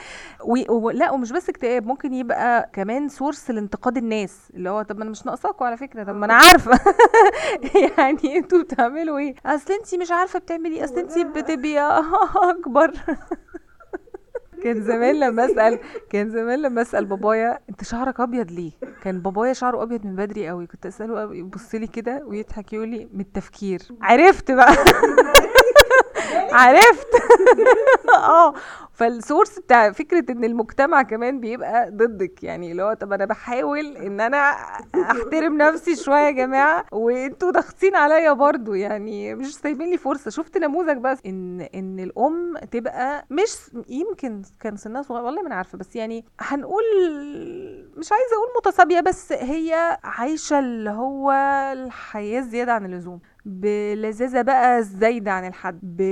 و... 0.44 0.72
و... 0.72 0.90
لا 0.90 1.10
ومش 1.10 1.32
بس 1.32 1.48
اكتئاب 1.48 1.86
ممكن 1.86 2.12
يبقى 2.12 2.70
كمان 2.72 3.08
سورس 3.08 3.50
لانتقاد 3.50 3.96
الناس 3.96 4.38
اللي 4.54 4.70
هو 4.70 4.82
طب 4.82 4.96
ما 4.96 5.02
أنا 5.02 5.10
مش 5.10 5.26
ناقصاكوا 5.26 5.66
على 5.66 5.76
فكرة 5.76 6.04
طب 6.04 6.14
ما 6.16 6.26
أنا 6.26 6.34
عارفة. 6.34 6.78
يعني 7.98 8.36
أنتوا 8.38 8.62
بتعملوا 8.62 9.18
إيه؟ 9.18 9.34
أصل 9.46 9.72
انت 9.72 9.94
مش 9.94 10.10
عارفة 10.10 10.38
بتعملي 10.38 10.76
إيه؟ 10.76 10.84
أصل 10.84 10.98
انت 10.98 11.18
بتبقي 11.18 11.78
أكبر. 12.36 12.92
كان 14.62 14.82
زمان 14.82 15.20
لما 15.20 15.44
أسأل 15.44 15.78
كان 16.10 16.30
زمان 16.30 16.62
لما 16.62 16.82
أسأل 16.82 17.04
بابايا 17.04 17.58
أنت 17.70 17.84
شعرك 17.84 18.20
أبيض 18.20 18.50
ليه؟ 18.50 18.72
كان 19.02 19.20
بابايا 19.20 19.52
شعره 19.52 19.82
أبيض 19.82 20.06
من 20.06 20.16
بدري 20.16 20.48
قوي. 20.48 20.66
كنت 20.66 20.86
أسأله 20.86 21.34
يبص 21.34 21.74
لي 21.74 21.86
كده 21.86 22.22
ويضحك 22.26 22.72
يقول 22.72 22.88
لي 22.88 23.08
من 23.12 23.20
التفكير. 23.20 23.80
عرفت 24.02 24.50
بقى. 24.50 24.72
عرفت. 26.52 27.08
آه. 28.14 28.54
فالسورس 28.92 29.58
بتاع 29.58 29.92
فكرة 29.92 30.32
إن 30.32 30.44
المجتمع 30.44 31.02
كمان 31.02 31.40
بيبقى 31.40 31.90
ضدك. 31.90 32.44
يعني 32.44 32.70
اللي 32.72 32.82
هو 32.82 32.94
طب 32.94 33.12
أنا 33.12 33.24
بحاول 33.24 33.96
إن 33.96 34.20
أنا 34.20 34.36
أحترم 34.94 35.56
نفسي 35.56 35.96
شوية 35.96 36.18
يا 36.20 36.30
جماعة. 36.30 36.84
وأنتوا 36.92 37.50
ضاغطين 37.50 37.96
عليا 37.96 38.32
برضو. 38.32 38.74
يعني 38.74 39.34
مش 39.34 39.54
سايبين 39.56 39.90
لي 39.90 39.98
فرصة. 39.98 40.30
شفت 40.30 40.58
نموذج 40.58 40.96
بس. 40.96 41.18
إن 41.26 41.60
إن 41.60 42.00
الأم 42.00 42.54
تبقى 42.70 43.26
مش 43.30 43.56
يمكن 43.88 44.42
كان 44.60 44.76
سنها 44.76 45.02
صغير. 45.02 45.22
والله 45.24 45.40
ما 45.42 45.46
أنا 45.46 45.54
عارفة. 45.54 45.78
بس 45.78 45.96
يعني 45.96 46.24
هنقول 46.40 46.84
مش 47.96 48.12
عايزة 48.12 48.34
أقول 48.36 48.48
متصابيه 48.58 49.00
بس 49.00 49.32
هي 49.32 49.98
عايشة 50.04 50.58
اللي 50.58 50.90
هو 50.90 51.30
الحياة 51.72 52.40
زيادة 52.40 52.72
عن 52.72 52.84
اللزوم. 52.86 53.20
بلذاذة 53.44 54.42
بقى 54.42 54.82
زايدة 54.82 55.30
عن 55.32 55.46
الحد. 55.46 55.78
ب... 55.82 56.02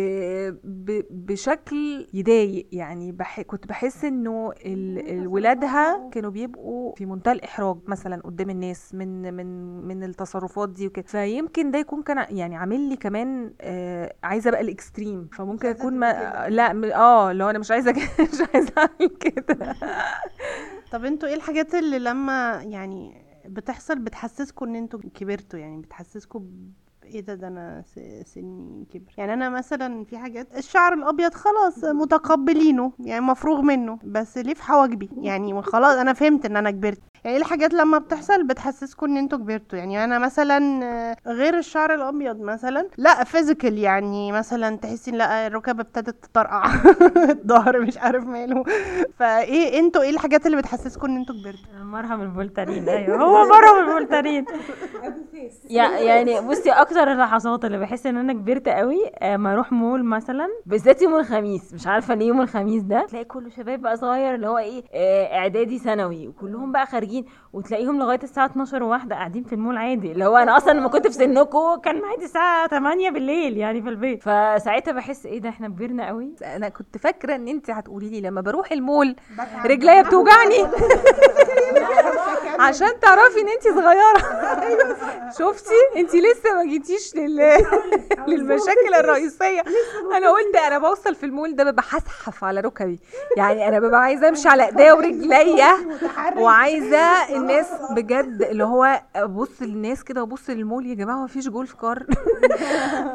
بشكل 1.10 2.06
يضايق. 2.14 2.66
يعني 2.72 3.12
بح... 3.12 3.40
كنت 3.40 3.66
بحس 3.66 4.04
إنه 4.04 4.52
ال... 4.66 5.26
ولادها 5.26 6.08
كانوا 6.12 6.30
بيبقوا 6.30 6.94
في 6.96 7.06
منتهى 7.06 7.32
الإحراج 7.32 7.76
مثلا 7.86 8.22
قدام 8.22 8.50
الناس 8.50 8.94
من 8.94 9.34
من 9.34 9.46
من 9.88 10.04
التصرفات 10.04 10.68
دي 10.68 10.86
وكده. 10.86 11.06
فيمكن 11.06 11.70
ده 11.70 11.78
يكون 11.78 12.02
كان 12.02 12.36
يعني 12.36 12.56
عامل 12.56 12.88
لي 12.88 12.96
كمان 12.96 13.54
آه 13.60 14.14
عايزة 14.22 14.50
بقى 14.50 14.60
الإكستريم. 14.60 15.28
فممكن 15.32 15.68
أكون 15.68 15.94
ما. 15.98 16.46
لا 16.48 16.72
م- 16.72 16.84
آه 16.84 17.32
لو 17.32 17.50
أنا 17.50 17.58
مش 17.58 17.70
عايزة 17.70 17.92
مش 18.32 18.40
عايزة 18.54 18.72
أعمل 18.78 19.08
كده. 19.20 19.76
طب 20.92 21.04
أنتوا 21.04 21.28
إيه 21.28 21.34
الحاجات 21.34 21.74
اللي 21.74 21.98
لما 21.98 22.62
يعني 22.62 23.22
بتحصل 23.46 23.98
بتحسسكم 23.98 24.66
إن 24.66 24.76
أنتوا 24.76 25.00
كبرتوا؟ 25.14 25.58
يعني 25.58 25.80
بتحسسكم 25.80 26.50
إيه 27.14 27.20
ده؟ 27.20 27.34
ده 27.34 27.48
أنا 27.48 27.82
سني 28.24 28.86
كبر. 28.94 29.12
يعني 29.18 29.32
أنا 29.32 29.48
مثلا 29.48 30.04
في 30.04 30.18
حاجات 30.18 30.48
الشعر 30.58 30.92
الأبيض 30.92 31.34
خلاص 31.34 31.84
متقبلينه 31.84 32.92
يعني 33.00 33.20
مفروغ 33.20 33.60
منه 33.60 33.98
بس 34.04 34.38
ليه 34.38 34.54
في 34.54 34.62
حواجبي؟ 34.62 35.10
يعني 35.16 35.62
خلاص 35.62 35.96
أنا 35.96 36.12
فهمت 36.12 36.46
إن 36.46 36.56
أنا 36.56 36.70
كبرت. 36.70 36.98
يعني 37.24 37.36
إيه 37.36 37.42
الحاجات 37.42 37.74
لما 37.74 37.98
بتحصل 37.98 38.46
بتحسسكم 38.46 39.06
إن 39.06 39.16
أنتوا 39.16 39.38
كبرتوا؟ 39.38 39.78
يعني 39.78 40.04
أنا 40.04 40.18
مثلا 40.18 40.84
آه، 40.84 41.16
غير 41.26 41.58
الشعر 41.58 41.94
الأبيض 41.94 42.40
مثلا 42.40 42.88
لا 42.98 43.24
physical 43.24 43.78
يعني 43.78 44.32
مثلا 44.32 44.76
تحسي 44.76 45.10
لا 45.10 45.46
الركبه 45.46 45.80
ابتدت 45.80 46.24
تطرقع 46.24 46.64
الظهر 47.30 47.80
مش 47.80 47.98
عارف 47.98 48.24
ماله. 48.24 48.64
فإيه 49.18 49.78
أنتوا 49.78 50.02
إيه 50.02 50.10
الحاجات 50.10 50.46
اللي 50.46 50.56
بتحسسكم 50.56 51.06
إن 51.06 51.16
أنتوا 51.16 51.34
كبرتوا؟ 51.34 51.84
مرهم 51.84 52.20
الفولتارين 52.22 52.88
أيوه. 52.88 53.22
هو 53.22 53.44
مرهم 53.54 53.84
الفولتارين 53.84 54.44
يع- 55.70 55.98
يعني 55.98 56.40
بصي 56.40 56.70
أكتر 56.70 56.99
اللحظات 57.08 57.64
اللي 57.64 57.78
بحس 57.78 58.06
إن 58.06 58.16
أنا 58.16 58.32
كبرت 58.32 58.68
قوي 58.68 58.98
آه، 59.18 59.36
ما 59.36 59.52
أروح 59.52 59.72
مول 59.72 60.04
مثلا 60.04 60.48
بالذات 60.66 61.02
يوم 61.02 61.14
الخميس 61.16 61.74
مش 61.74 61.86
عارفة 61.86 62.14
ليه 62.14 62.26
يوم 62.26 62.40
الخميس 62.40 62.82
ده. 62.82 63.06
تلاقي 63.06 63.24
كله 63.24 63.48
شباب 63.48 63.80
بقى 63.80 63.96
صغير 63.96 64.34
اللي 64.34 64.48
هو 64.48 64.58
إيه 64.58 64.82
آه، 64.94 65.36
إعدادي 65.38 65.78
ثانوي 65.78 66.28
وكلهم 66.28 66.72
بقى 66.72 66.86
خارجين 66.86 67.24
وتلاقيهم 67.52 67.98
لغاية 67.98 68.20
الساعة 68.22 68.46
12 68.46 68.82
وواحده 68.82 69.16
قاعدين 69.16 69.44
في 69.44 69.52
المول 69.52 69.76
عادي. 69.76 70.12
اللي 70.12 70.24
هو 70.24 70.36
أنا 70.36 70.56
أصلا 70.56 70.72
لما 70.72 70.88
كنت 70.88 71.06
في 71.06 71.12
سنكم 71.12 71.76
كان 71.84 72.00
معادي 72.00 72.24
الساعة 72.24 72.66
8 72.68 73.10
بالليل 73.10 73.56
يعني 73.56 73.82
في 73.82 73.88
البيت. 73.88 74.22
فساعتها 74.22 74.92
بحس 74.92 75.26
إيه 75.26 75.38
ده 75.40 75.48
إحنا 75.48 75.68
كبرنا 75.68 76.06
قوي. 76.06 76.34
أنا 76.56 76.68
كنت 76.68 76.98
فاكرة 76.98 77.34
إن 77.34 77.48
انت 77.48 77.70
هتقولي 77.70 78.08
لي 78.10 78.20
لما 78.20 78.40
بروح 78.40 78.72
المول 78.72 79.16
رجليا 79.64 80.02
بتوجعني. 80.02 80.56
عشان 82.60 83.00
تعرفي 83.00 83.40
إن 83.40 83.48
انت 83.48 83.62
صغيرة. 83.62 84.18
شفتي؟ 85.38 85.74
انت 85.96 86.14
لسه 86.14 86.54
ما 86.54 86.64
جيتيش 86.64 87.16
لل... 87.16 87.36
للمشاكل 88.28 88.94
الرئيسية. 88.94 89.62
أنا 90.16 90.30
قلت 90.30 90.56
أنا 90.56 90.78
بوصل 90.78 91.14
في 91.14 91.26
المول 91.26 91.56
ده 91.56 91.64
ببقى 91.64 91.84
هزحف 91.88 92.44
على 92.44 92.60
ركبي. 92.60 92.98
يعني 93.36 93.68
أنا 93.68 93.78
ببقى 93.78 94.00
عايزة 94.00 94.28
أمشي 94.28 94.48
على 94.48 94.66
إيديا 94.66 94.92
ورجليا. 94.92 95.76
وعايزة 96.42 97.36
الناس 97.36 97.66
بجد 97.90 98.42
اللي 98.50 98.64
هو 98.64 99.00
ابص 99.16 99.50
للناس 99.60 100.04
كده 100.04 100.20
وابص 100.20 100.50
للمول 100.50 100.86
يا 100.86 100.94
جماعة 100.94 101.16
هو 101.16 101.24
مفيش 101.24 101.48
جولف 101.48 101.74
كار؟ 101.74 102.06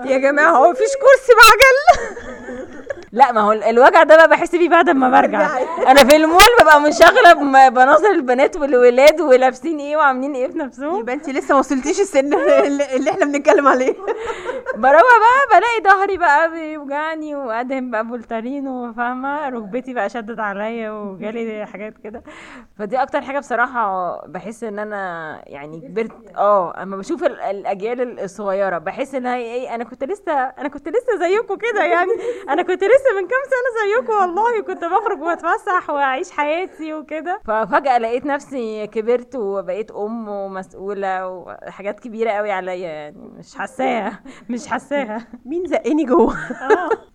يا 0.06 0.18
جماعة 0.18 0.52
هو 0.52 0.72
مفيش 0.72 0.90
كرسي 0.90 1.32
بعجل 1.40 2.85
لا 3.16 3.32
ما 3.32 3.42
هو 3.42 3.52
ال- 3.52 3.64
الوجع 3.64 4.04
ده 4.04 4.16
بقى 4.16 4.28
بحس 4.28 4.56
بيه 4.56 4.70
بعد 4.70 4.90
ما 4.90 5.10
برجع. 5.10 5.50
أنا 5.92 6.04
في 6.04 6.16
المول 6.16 6.40
ببقى 6.62 6.82
منشغلة 6.82 7.34
بناظر 7.70 8.12
البنات 8.12 8.58
والولاد 8.58 9.22
ولابسين 9.22 9.80
إيه 9.80 9.98
وعاملين 9.98 10.34
إيه 10.36 10.48
في 10.48 10.58
نفسهم. 10.58 11.00
يبقى 11.00 11.16
انت 11.16 11.30
لسه 11.30 11.54
ما 11.54 11.60
وصلتيش 11.60 12.00
السن 12.00 12.34
اللي 12.34 13.12
إحنا 13.12 13.26
بنتكلم 13.26 13.68
عليه. 13.68 13.96
بروح 14.76 15.02
بقى 15.02 15.60
بلاقي 15.60 15.96
ظهري 15.98 16.18
بقى 16.18 16.52
بيوجعني 16.52 17.36
وأدهم 17.36 17.92
بقى 17.92 18.06
فولتارين 18.08 18.68
وفاهمة 18.68 19.50
ركبتي 19.50 19.94
بقى 19.94 20.10
شدت 20.10 20.40
عليا 20.40 20.92
وجالي 20.92 21.66
حاجات 21.66 21.94
كده. 22.04 22.24
فدي 22.80 22.98
أكتر 23.02 23.22
حاجة 23.22 23.40
بصراحة 23.40 24.16
بحس 24.28 24.64
إن 24.64 24.80
أنا 24.80 25.42
يعني 25.48 25.80
كبرت. 25.80 26.12
آه 26.38 26.84
أما 26.84 26.98
بشوف 26.98 27.24
ال- 27.24 27.42
الأجيال 27.42 28.20
الصغيرة 28.20 28.78
بحس 28.78 29.16
ان 29.16 29.26
هي 29.26 29.42
إيه 29.54 29.76
أنا 29.76 29.84
كنت 29.84 30.04
لسه 30.04 30.32
أنا 30.34 30.68
كنت 30.70 30.90
لسه 30.90 31.18
زيكم 31.20 31.56
كده 31.56 31.84
يعني. 31.84 32.12
أنا 32.50 32.62
كنت 32.62 32.84
لسه 32.84 33.05
من 33.16 33.28
كام 33.28 33.42
سنة 33.46 34.02
زيكم 34.02 34.14
والله 34.22 34.62
كنت 34.62 34.86
بخرج 34.86 35.22
واتفسح 35.22 35.90
وأعيش 35.90 36.32
حياتي 36.32 36.94
وكده. 36.94 37.40
ففجاه 37.48 37.98
لقيت 37.98 38.26
نفسي 38.26 38.88
كبرت 38.88 39.36
وبقيت 39.36 39.92
أم 39.92 40.30
ومسؤولة 40.30 41.28
وحاجات 41.28 42.00
كبيرة 42.00 42.32
قوي 42.32 42.52
عليا 42.52 42.88
يعني 42.88 43.18
مش 43.18 43.56
حاساها 43.56 44.20
مش 44.50 44.68
حاساها. 44.68 45.28
مين 45.46 45.66
زقني 45.68 46.06
جوه؟ 46.06 46.36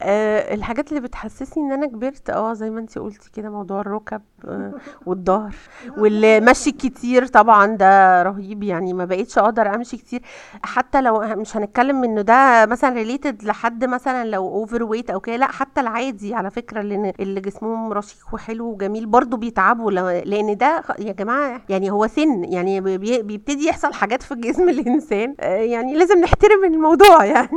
آه 0.03 0.55
الحاجات 0.55 0.89
اللي 0.89 1.01
بتحسسني 1.01 1.65
إن 1.65 1.73
أنا 1.73 1.87
كبرت 1.87 2.31
آه 2.31 2.53
زي 2.53 2.71
ما 2.71 2.81
انت 2.81 2.99
قلتي 2.99 3.31
كده 3.35 3.51
موضوع 3.51 3.81
الركب 3.81 4.23
آه 4.45 4.73
والظهر 5.07 5.55
والمشي 5.99 6.71
الكتير 6.71 7.27
طبعا 7.27 7.67
ده 7.67 8.23
رهيب 8.23 8.63
يعني 8.63 8.93
ما 8.93 9.05
بقيتش 9.05 9.39
أقدر 9.39 9.75
أمشي 9.75 9.97
كتير. 9.97 10.23
حتى 10.63 11.01
لو 11.01 11.21
مش 11.21 11.57
هنتكلم 11.57 12.05
انه 12.05 12.21
ده 12.21 12.67
مثلا 12.67 12.91
related 12.95 13.43
لحد 13.45 13.85
مثلا 13.85 14.25
لو 14.25 14.49
overweight 14.49 15.11
أو 15.11 15.21
كده 15.21 15.37
لا 15.37 15.47
حتى 15.47 15.81
العادي 15.81 16.35
على 16.35 16.51
فكرة 16.51 16.81
اللي 16.81 17.13
اللي 17.21 17.41
جسمهم 17.41 17.93
رشيق 17.93 18.27
وحلو 18.35 18.67
وجميل 18.73 19.07
برضو 19.07 19.37
بيتعبوا 19.37 19.91
لأن 20.25 20.57
ده 20.57 20.83
يا 20.99 21.13
جماعة 21.13 21.61
يعني 21.69 21.91
هو 21.91 22.07
سن 22.07 22.45
يعني 22.45 22.81
بي- 22.81 23.23
بيبتدي 23.23 23.67
يحصل 23.67 23.93
حاجات 23.93 24.23
في 24.23 24.35
جسم 24.35 24.69
الإنسان 24.75 25.35
آه 25.41 25.57
يعني 25.57 25.95
لازم 25.95 26.19
نحترم 26.21 26.65
الموضوع 26.65 27.25
يعني. 27.25 27.49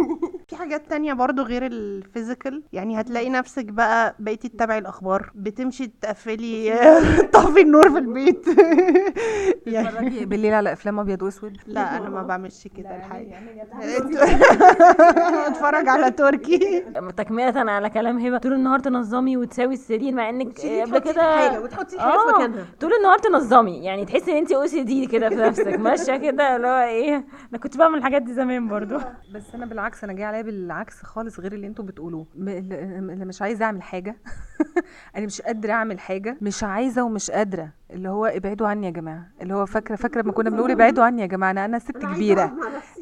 في 0.47 0.55
حاجات 0.55 0.89
تانية 0.89 1.13
برضو 1.13 1.41
غير 1.41 1.65
ال 2.33 2.37
physical 2.37 2.63
يعني 2.73 2.99
هتلاقي 3.01 3.29
نفسك 3.29 3.65
بقى 3.65 4.15
بقيتي 4.19 4.49
تتابعي 4.49 4.77
الأخبار. 4.77 5.31
بتمشي 5.35 5.87
تقفلي 6.01 6.73
طفي 7.33 7.61
النور 7.61 7.89
في 7.91 7.97
البيت. 7.97 8.45
يعني 9.67 10.25
بالليل 10.25 10.53
على 10.53 10.73
أفلام 10.73 10.99
أبيض 10.99 11.21
وأسود؟ 11.21 11.57
لا 11.67 11.97
أنا 11.97 12.09
ما 12.09 12.23
بعملش 12.23 12.67
كده 12.67 12.95
الحقيقة. 12.95 13.37
اتفرج 15.47 15.87
على 15.89 16.11
تركي. 16.11 16.83
تكملة 17.17 17.71
على 17.71 17.89
كلام 17.89 18.19
هبة. 18.19 18.37
طول 18.37 18.53
النهار 18.53 18.79
تنظمي 18.79 19.37
وتساوي 19.37 19.73
السرير 19.73 20.13
مع 20.13 20.29
إنك 20.29 20.59
قبل 20.59 20.99
كده 20.99 21.61
وتحطي 21.61 21.99
آه 21.99 22.47
طول 22.79 22.91
النهار 22.93 23.17
تنظمي. 23.19 23.83
يعني 23.83 24.05
تحسي 24.05 24.31
إن 24.31 24.37
انت 24.37 24.51
أو 24.51 24.65
سي 24.65 24.83
دي 24.83 25.07
كده 25.07 25.29
في 25.29 25.35
نفسك 25.35 25.67
ماشية 25.79 26.15
كده 26.17 26.55
اللي 26.55 26.67
هو 26.67 26.79
إيه. 26.83 27.15
أنا 27.49 27.57
كنت 27.59 27.77
بعمل 27.77 27.97
الحاجات 27.97 28.21
دي 28.21 28.33
زمان 28.33 28.67
برضو. 28.67 28.97
بس 29.33 29.55
أنا 29.55 29.65
بالعكس 29.65 30.03
أنا 30.03 30.13
جاي 30.13 30.23
عليا 30.25 30.41
بالعكس 30.41 31.03
خالص 31.03 31.39
غير 31.39 31.53
اللي 31.53 31.67
أنتوا 31.67 31.85
بتقولوه. 31.85 32.22
اللي 32.35 33.25
مش 33.25 33.41
عايزة 33.41 33.65
أعمل 33.65 33.81
حاجة. 33.81 34.15
أنا 35.15 35.25
مش 35.25 35.41
قادرة 35.41 35.71
أعمل 35.71 35.99
حاجة. 35.99 36.37
مش 36.41 36.63
عايزة 36.63 37.03
ومش 37.03 37.31
قادرة. 37.31 37.69
اللي 37.91 38.09
هو 38.09 38.25
ابعدوا 38.25 38.67
عني 38.67 38.85
يا 38.85 38.91
جماعة. 38.91 39.27
اللي 39.41 39.53
هو 39.53 39.65
فاكرة 39.65 39.95
فاكرة 39.95 40.21
لما 40.21 40.31
كنا 40.31 40.49
بنقول 40.49 40.71
ابعدوا 40.71 41.03
عني 41.03 41.21
يا 41.21 41.27
جماعة. 41.27 41.51
أنا 41.51 41.65
أنا 41.65 41.79
ست 41.79 41.91
كبيرة. 41.97 42.53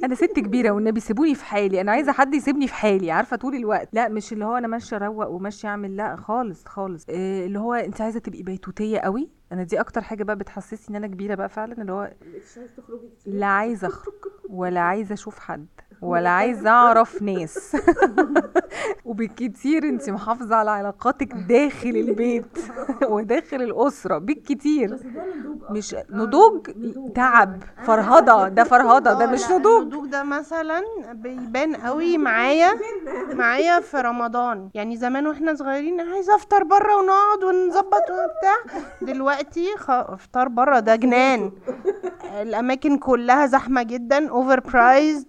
أنا 0.04 0.16
ست 0.16 0.40
كبيرة 0.40 0.72
والنبي 0.72 1.00
سيبوني 1.00 1.36
في 1.36 1.46
حالي. 1.46 1.82
أنا 1.82 1.92
عايزة 1.92 2.12
حد 2.12 2.34
يسيبني 2.34 2.68
في 2.68 2.74
حالي. 2.74 3.12
عارفة 3.12 3.38
طول 3.38 3.56
الوقت. 3.56 3.90
لا 3.94 4.08
مش 4.08 4.34
اللي 4.34 4.46
هو 4.46 4.58
أنا 4.58 4.68
ماشية 4.68 4.96
أروق 4.98 5.28
وماشية 5.30 5.68
أعمل. 5.70 5.98
لا 5.98 6.16
خالص 6.16 6.66
خالص. 6.66 7.06
إيه 7.10 7.46
اللي 7.46 7.60
هو 7.60 7.74
أنت 7.74 8.02
عايزة 8.02 8.20
تبقي 8.20 8.44
بيتوتية 8.44 9.00
قوي؟ 9.00 9.30
أنا 9.52 9.64
دي 9.64 9.80
أكتر 9.80 10.02
حاجة 10.02 10.24
بقى 10.24 10.36
بتحسسني 10.36 10.98
إن 10.98 11.04
أنا 11.04 11.14
كبيرة 11.14 11.36
بقى 11.36 11.50
فعلا. 11.50 11.82
اللي 11.82 11.92
هو 11.92 12.12
لا 13.26 13.46
عايزة 13.46 13.88
أخرج. 13.88 14.14
ولا 14.50 14.80
عايزة 14.80 15.14
أشوف 15.14 15.40
حد. 15.40 15.68
ولا 16.02 16.30
عايزة 16.30 16.70
أعرف 16.70 17.22
ناس. 17.22 17.76
وبالكتير 19.06 19.84
أنت 19.84 20.10
محافظة 20.10 20.56
على 20.56 20.72
علاقاتك 20.72 21.34
داخل 21.34 21.90
البيت 21.90 22.58
وداخل 23.10 23.62
الأسرة 23.62 24.18
بالكتير. 24.18 24.98
مش 25.70 25.96
نضوج 26.10 26.68
تعب 27.16 27.64
فرهضة. 27.84 28.48
ده 28.48 28.64
فرهضة 28.64 29.14
ده 29.14 29.24
آه، 29.24 29.32
مش 29.32 29.52
نضوج. 29.52 29.82
النضوج 29.82 30.10
ده 30.10 30.24
مثلا 30.24 30.82
بيبان 31.14 31.76
قوي 31.76 32.18
معايا 32.18 32.72
معايا 33.34 33.80
في 33.80 33.98
رمضان. 33.98 34.70
يعني 34.74 34.98
زمان 34.98 35.28
وإحنا 35.28 35.56
صغيرين 35.56 36.02
عايزة 36.02 36.36
أفطر 36.36 36.64
بره 36.64 36.96
ونقعد 36.96 37.44
ونظبط 37.44 38.04
وبتاع. 38.10 38.82
دلوقتي 39.02 39.68
خ... 39.78 39.90
أفطار 39.92 40.48
بره 40.48 40.80
ده 40.80 40.96
جنان. 40.96 41.52
الأماكن 42.42 42.98
كلها 42.98 43.46
زحمة 43.46 43.84
جدا 43.84 44.30
overpriced 44.30 45.26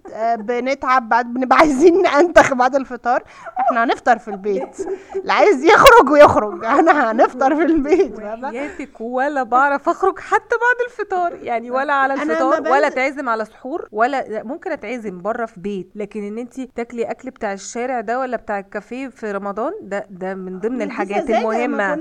بنتعب 0.65 1.09
بعد 1.09 1.33
بنبقى 1.33 1.57
عايزين 1.63 2.03
ننتخ 2.03 2.53
بعد 2.53 2.75
الفطار. 2.75 3.23
إحنا 3.59 3.83
هنفطر 3.83 4.17
في 4.17 4.27
البيت. 4.27 4.77
اللي 5.15 5.33
عايز 5.33 5.63
يخرج 5.63 6.09
ويخرج 6.11 6.63
إحنا 6.65 7.11
هنفطر 7.11 7.55
في 7.55 7.61
البيت؟ 7.63 8.19
حياتك 8.19 9.01
ولا 9.01 9.43
بعرف 9.43 9.89
اخرج 9.89 10.19
حتى 10.19 10.55
بعد 10.55 10.85
الفطار. 10.91 11.33
يعني 11.43 11.71
ولا 11.71 11.93
على 11.93 12.13
الفطار 12.13 12.61
ولا 12.71 12.89
تعزم 12.89 13.29
على 13.29 13.45
سحور 13.45 13.87
ولا 13.91 14.21
لا، 14.27 14.43
ممكن 14.43 14.71
اتعزم 14.71 15.21
بره 15.21 15.45
في 15.45 15.59
بيت. 15.59 15.91
لكن 15.95 16.23
ان 16.27 16.37
انت 16.37 16.61
تاكلي 16.61 17.03
اكل 17.03 17.29
بتاع 17.29 17.53
الشارع 17.53 18.01
ده 18.01 18.19
ولا 18.19 18.37
بتاع 18.37 18.59
الكافيه 18.59 19.07
في 19.07 19.31
رمضان 19.31 19.71
ده 19.81 20.05
ده 20.09 20.33
من 20.35 20.59
ضمن 20.59 20.81
الحاجات 20.81 21.29
المهمة 21.29 21.93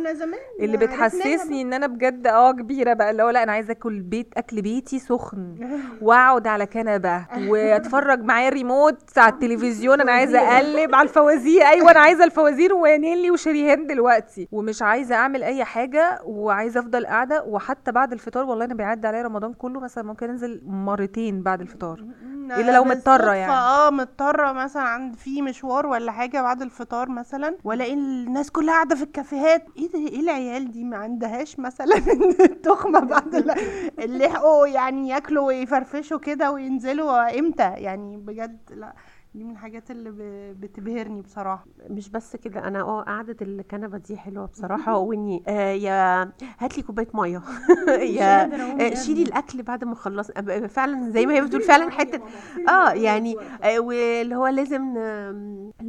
اللي 0.60 0.76
بتحسسني 0.76 1.62
ان 1.62 1.72
أنا 1.72 1.86
بجد 1.86 2.26
آه 2.26 2.52
كبيرة 2.52 2.92
بقى. 2.92 3.10
اللي 3.10 3.22
هو 3.22 3.30
لا 3.30 3.42
أنا 3.42 3.52
عايزة 3.52 3.72
اكل 3.72 4.00
بيت 4.00 4.28
اكل 4.36 4.62
بيتي 4.62 4.98
سخن. 4.98 5.54
واقعد 6.02 6.46
على 6.46 6.66
كنبة 6.66 7.26
واتفرج 7.48 8.22
معايا 8.24 8.48
الريموت 8.52 9.18
على 9.18 9.32
التلفزيون 9.32 10.00
أنا 10.00 10.12
عايزة 10.12 10.38
أقلب 10.56 10.94
على 10.94 11.08
الفوازير. 11.08 11.62
أيوه 11.62 11.90
أنا 11.90 12.00
عايزة 12.00 12.24
الفوازير 12.24 12.74
ونيلي 12.74 13.30
وشريهان 13.30 13.86
دلوقتي. 13.86 14.48
ومش 14.52 14.82
عايزة 14.82 15.14
أعمل 15.14 15.42
أي 15.42 15.64
حاجة 15.64 16.20
وعايزة 16.24 16.80
أفضل 16.80 17.06
قاعدة. 17.06 17.42
وحتى 17.44 17.92
بعد 17.92 18.12
الفطار 18.12 18.44
والله 18.44 18.64
أنا 18.64 18.74
بيعدي 18.74 19.06
عليا 19.06 19.22
رمضان 19.22 19.54
كله 19.54 19.80
مثلا 19.80 20.04
ممكن 20.04 20.30
أنزل 20.30 20.60
مرتين 20.66 21.42
بعد 21.42 21.60
الفطار. 21.60 22.04
إلا 22.42 22.72
لو 22.72 22.84
بالصدفة 22.84 23.32
يعني. 23.34 23.52
آه 23.52 23.90
مضطرة 23.90 24.52
مثلا 24.52 24.82
عند 24.82 25.16
في 25.16 25.42
مشوار 25.42 25.86
ولا 25.86 26.12
حاجة 26.12 26.42
بعد 26.42 26.62
الفطار 26.62 27.08
مثلا 27.08 27.54
وألاقي 27.64 27.92
الناس 27.94 28.50
كلها 28.50 28.74
قاعدة 28.74 28.94
في 28.94 29.02
الكافيهات. 29.02 29.64
إيه 29.76 29.90
ده؟ 29.90 29.98
إيه 29.98 30.20
العيال 30.20 30.70
دي؟ 30.72 30.84
ما 30.84 30.96
عندهاش 30.96 31.58
مثلا 31.58 31.96
التخمة 32.40 33.00
بعد 33.00 33.34
ال- 33.34 33.54
اللي 33.98 34.30
يعني 34.66 35.08
ياكلوا 35.08 35.46
ويفرفشوا 35.46 36.18
كده 36.18 36.52
وينزلوا 36.52 37.38
إمتى؟ 37.38 37.72
يعني 37.76 38.16
بجد 38.16 38.41
لا 38.70 38.94
دي 39.34 39.44
من 39.44 39.50
الحاجات 39.50 39.90
اللي 39.90 40.10
بتبهرني 40.54 41.20
بصراحة. 41.22 41.64
مش 41.90 42.08
بس 42.08 42.36
كده 42.36 42.68
أنا 42.68 42.80
آه 42.82 43.02
قعدة 43.02 43.36
الكنبة 43.42 43.98
دي 43.98 44.16
حلوة 44.16 44.46
بصراحة. 44.46 44.96
وإني 44.98 45.42
آه 45.48 45.72
يا 45.72 46.22
هات 46.58 46.76
لي 46.76 46.82
كوباية 46.82 47.08
مية. 47.14 47.42
يا 48.18 48.54
آه 48.80 48.94
شيلي 48.94 49.22
الأكل 49.22 49.62
بعد 49.62 49.84
ما 49.84 49.94
خلص 49.94 50.30
فعلا 50.68 51.10
زي 51.10 51.26
ما 51.26 51.34
هي 51.34 51.40
بتقول 51.40 51.62
فعلا 51.70 51.90
حتة 51.90 52.20
آه 52.68 52.90
يعني 52.92 53.36
آه 53.62 53.78
واللي 53.80 54.34
هو 54.34 54.46
لازم 54.46 54.94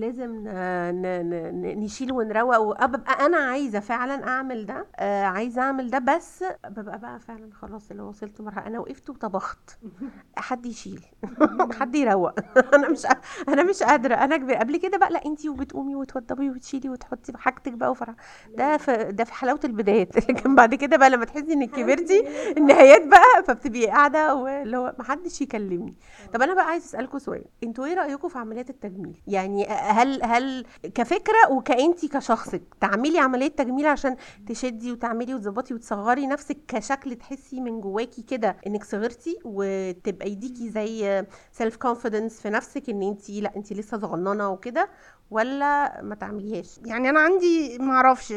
لازم 0.04 0.44
نشيل 1.84 2.12
ونروق. 2.12 2.58
وأبقى 2.58 3.26
أنا 3.26 3.38
عايزة 3.38 3.80
فعلا 3.80 4.28
أعمل 4.28 4.66
ده 4.66 4.86
آه 4.96 5.24
عايزة 5.24 5.62
أعمل 5.62 5.90
ده 5.90 6.00
بس 6.00 6.44
ببقى 6.70 7.00
بقى 7.00 7.20
فعلا 7.20 7.50
خلاص 7.54 7.92
اللي 7.92 8.04
وصلت 8.04 8.42
مرحلة 8.42 8.68
أنا 8.68 8.80
وقفت 8.80 9.10
وطبخت. 9.10 9.78
حد 10.38 10.66
يشيل 10.66 11.06
حد 11.80 11.96
يروق. 11.96 12.34
أنا 12.76 12.90
مش 12.90 13.08
أنا 13.50 13.64
مش 13.64 13.84
قادرة. 13.84 14.16
أنا 14.16 14.60
قبل 14.60 14.78
كده 14.78 14.98
بقى 14.98 15.10
لا 15.10 15.26
أنتي 15.26 15.50
وبتقومي 15.50 15.96
وتوضبي 15.96 16.50
وتشيلي 16.50 16.90
وتحطي 16.90 17.34
حاجتك 17.38 17.72
بقى 17.74 17.92
وفرح. 17.92 18.16
ده 18.58 18.78
في 18.78 19.04
ده 19.12 19.24
في 19.24 19.34
حلاوة 19.34 19.60
البدايات. 19.64 20.16
لكن 20.30 20.56
بعد 20.56 20.76
كده 20.76 20.98
بقى 20.98 21.10
لما 21.10 21.26
تحسي 21.26 21.54
إنك 21.54 21.70
كبرتي 21.72 22.24
النهايات 22.58 23.08
بقى 23.08 23.44
فبتبقي 23.48 23.88
قاعدة 23.88 24.36
واللي 24.36 24.78
هو 24.78 24.96
محدش 25.00 25.42
يكلمني. 25.42 25.96
طب 26.34 26.42
أنا 26.42 26.54
بقى 26.54 26.66
عايز 26.66 26.84
أسألكم 26.84 27.20
سؤال. 27.20 27.44
أنتوا 27.64 27.86
إيه 27.86 27.94
رأيكم 27.94 28.28
في 28.30 28.38
عمليات 28.40 28.70
التجميل؟ 28.70 29.22
يعني 29.28 29.72
هل 29.94 30.24
هل 30.24 30.66
كفكرة 30.96 31.52
وكانتي 31.52 32.08
كشخصك 32.08 32.62
تعملي 32.82 33.20
عملية 33.20 33.48
تجميل 33.48 33.86
عشان 33.88 34.16
تشدي 34.48 34.92
وتعملي 34.92 35.34
وتظبطي 35.36 35.74
وتصغري 35.74 36.28
نفسك 36.28 36.58
كشكل 36.68 37.16
تحسي 37.16 37.62
من 37.62 37.82
جواكي 37.82 38.22
كده 38.22 38.58
إنك 38.68 38.84
صغرتي 38.84 39.40
وتبقى 39.46 40.32
يديكي 40.32 40.70
زي 40.70 41.26
self 41.52 41.76
confidence 41.76 42.42
في 42.42 42.50
نفسك 42.50 42.90
إن 42.90 43.04
أنت 43.04 43.30
لأ 43.30 43.56
أنت 43.56 43.74
لسه 43.74 44.00
صغننة 44.00 44.50
وكده 44.50 44.90
ولا 45.32 46.02
ما 46.02 46.16
تعمليهاش؟ 46.16 46.80
يعني 46.86 47.10
أنا 47.10 47.20
عندي 47.20 47.78
معرفش 47.80 48.32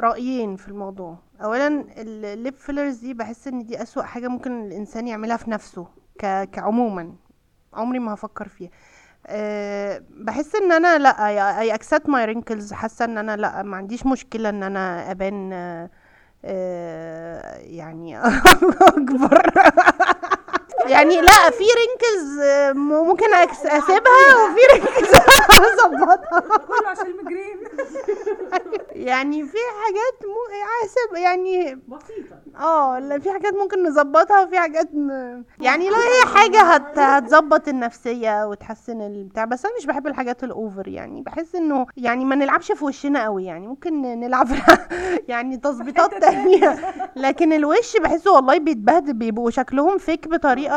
رأيين 0.00 0.56
في 0.56 0.68
الموضوع. 0.68 1.18
اولا 1.42 1.84
ال 1.98 2.12
lip 2.12 2.54
fillers 2.54 2.96
دي 2.96 3.14
بحس 3.14 3.48
إن 3.48 3.64
دي 3.66 3.82
أسوأ 3.82 4.02
حاجة 4.02 4.28
ممكن 4.28 4.66
الإنسان 4.66 5.08
يعملها 5.08 5.36
في 5.36 5.50
نفسه 5.50 5.86
ك... 6.18 6.50
كعموما. 6.52 7.14
عمري 7.74 7.98
ما 7.98 8.14
هفكر 8.14 8.48
فيها. 8.48 8.70
أه 9.26 10.02
بحس 10.10 10.54
إن 10.54 10.72
أنا 10.72 10.98
لأ 10.98 11.28
I 11.60 11.74
accept 11.74 12.08
my 12.08 12.24
wrinkles 12.24 12.72
حاسة 12.72 13.04
إن 13.04 13.18
أنا 13.18 13.36
لأ 13.36 13.62
ما 13.62 13.76
عنديش 13.76 14.06
مشكلة 14.06 14.48
إن 14.48 14.62
أنا 14.62 15.10
أبان 15.10 15.52
آه، 16.44 17.56
يعني 17.58 18.18
أكبر. 18.82 19.42
يعني 20.86 21.20
لا 21.20 21.50
في 21.50 21.64
wrinkles 21.64 22.40
ممكن 22.78 23.26
أكس- 23.26 23.66
أسيبها 23.72 24.44
وفي 24.44 24.60
wrinkles 24.72 25.14
أظبطها. 25.84 26.40
كله 26.40 26.88
عشان 26.88 27.06
المجرين. 27.06 27.56
يعني 28.90 29.42
في 29.46 29.56
حاجات 29.84 30.24
مو 30.24 30.36
اسيب 30.84 31.22
يعني 31.24 31.74
بسيطة. 31.88 32.36
آه 32.64 33.18
في 33.18 33.32
حاجات 33.32 33.54
ممكن 33.54 33.82
نظبطها 33.88 34.42
وفي 34.42 34.58
حاجات 34.58 34.88
م... 34.94 35.10
يعني 35.60 35.88
لو 35.88 35.94
هي 35.96 36.34
حاجة 36.34 36.60
هت... 36.60 36.98
هتظبط 36.98 37.68
النفسية 37.68 38.46
وتحسن 38.46 39.00
البتاع 39.00 39.44
بس 39.44 39.64
أنا 39.66 39.74
مش 39.78 39.86
بحب 39.86 40.06
الحاجات 40.06 40.44
ال 40.44 40.53
over 40.53 40.88
يعني. 40.88 41.22
بحس 41.22 41.54
إنه 41.54 41.86
يعني 41.96 42.24
ما 42.24 42.34
نلعبش 42.34 42.72
في 42.72 42.84
وشنا 42.84 43.24
قوي 43.24 43.44
يعني. 43.44 43.66
ممكن 43.66 44.02
نلعب 44.02 44.46
يعني 45.28 45.56
تظبيطات 45.56 46.14
تانية. 46.20 46.78
لكن 47.16 47.52
الوش 47.52 47.96
بحسه 47.96 48.32
والله 48.32 48.58
بيتبهدل 48.58 49.12
بيبقوا 49.12 49.50
شكلهم 49.50 49.98
فيك 49.98 50.28
بطريقة 50.28 50.75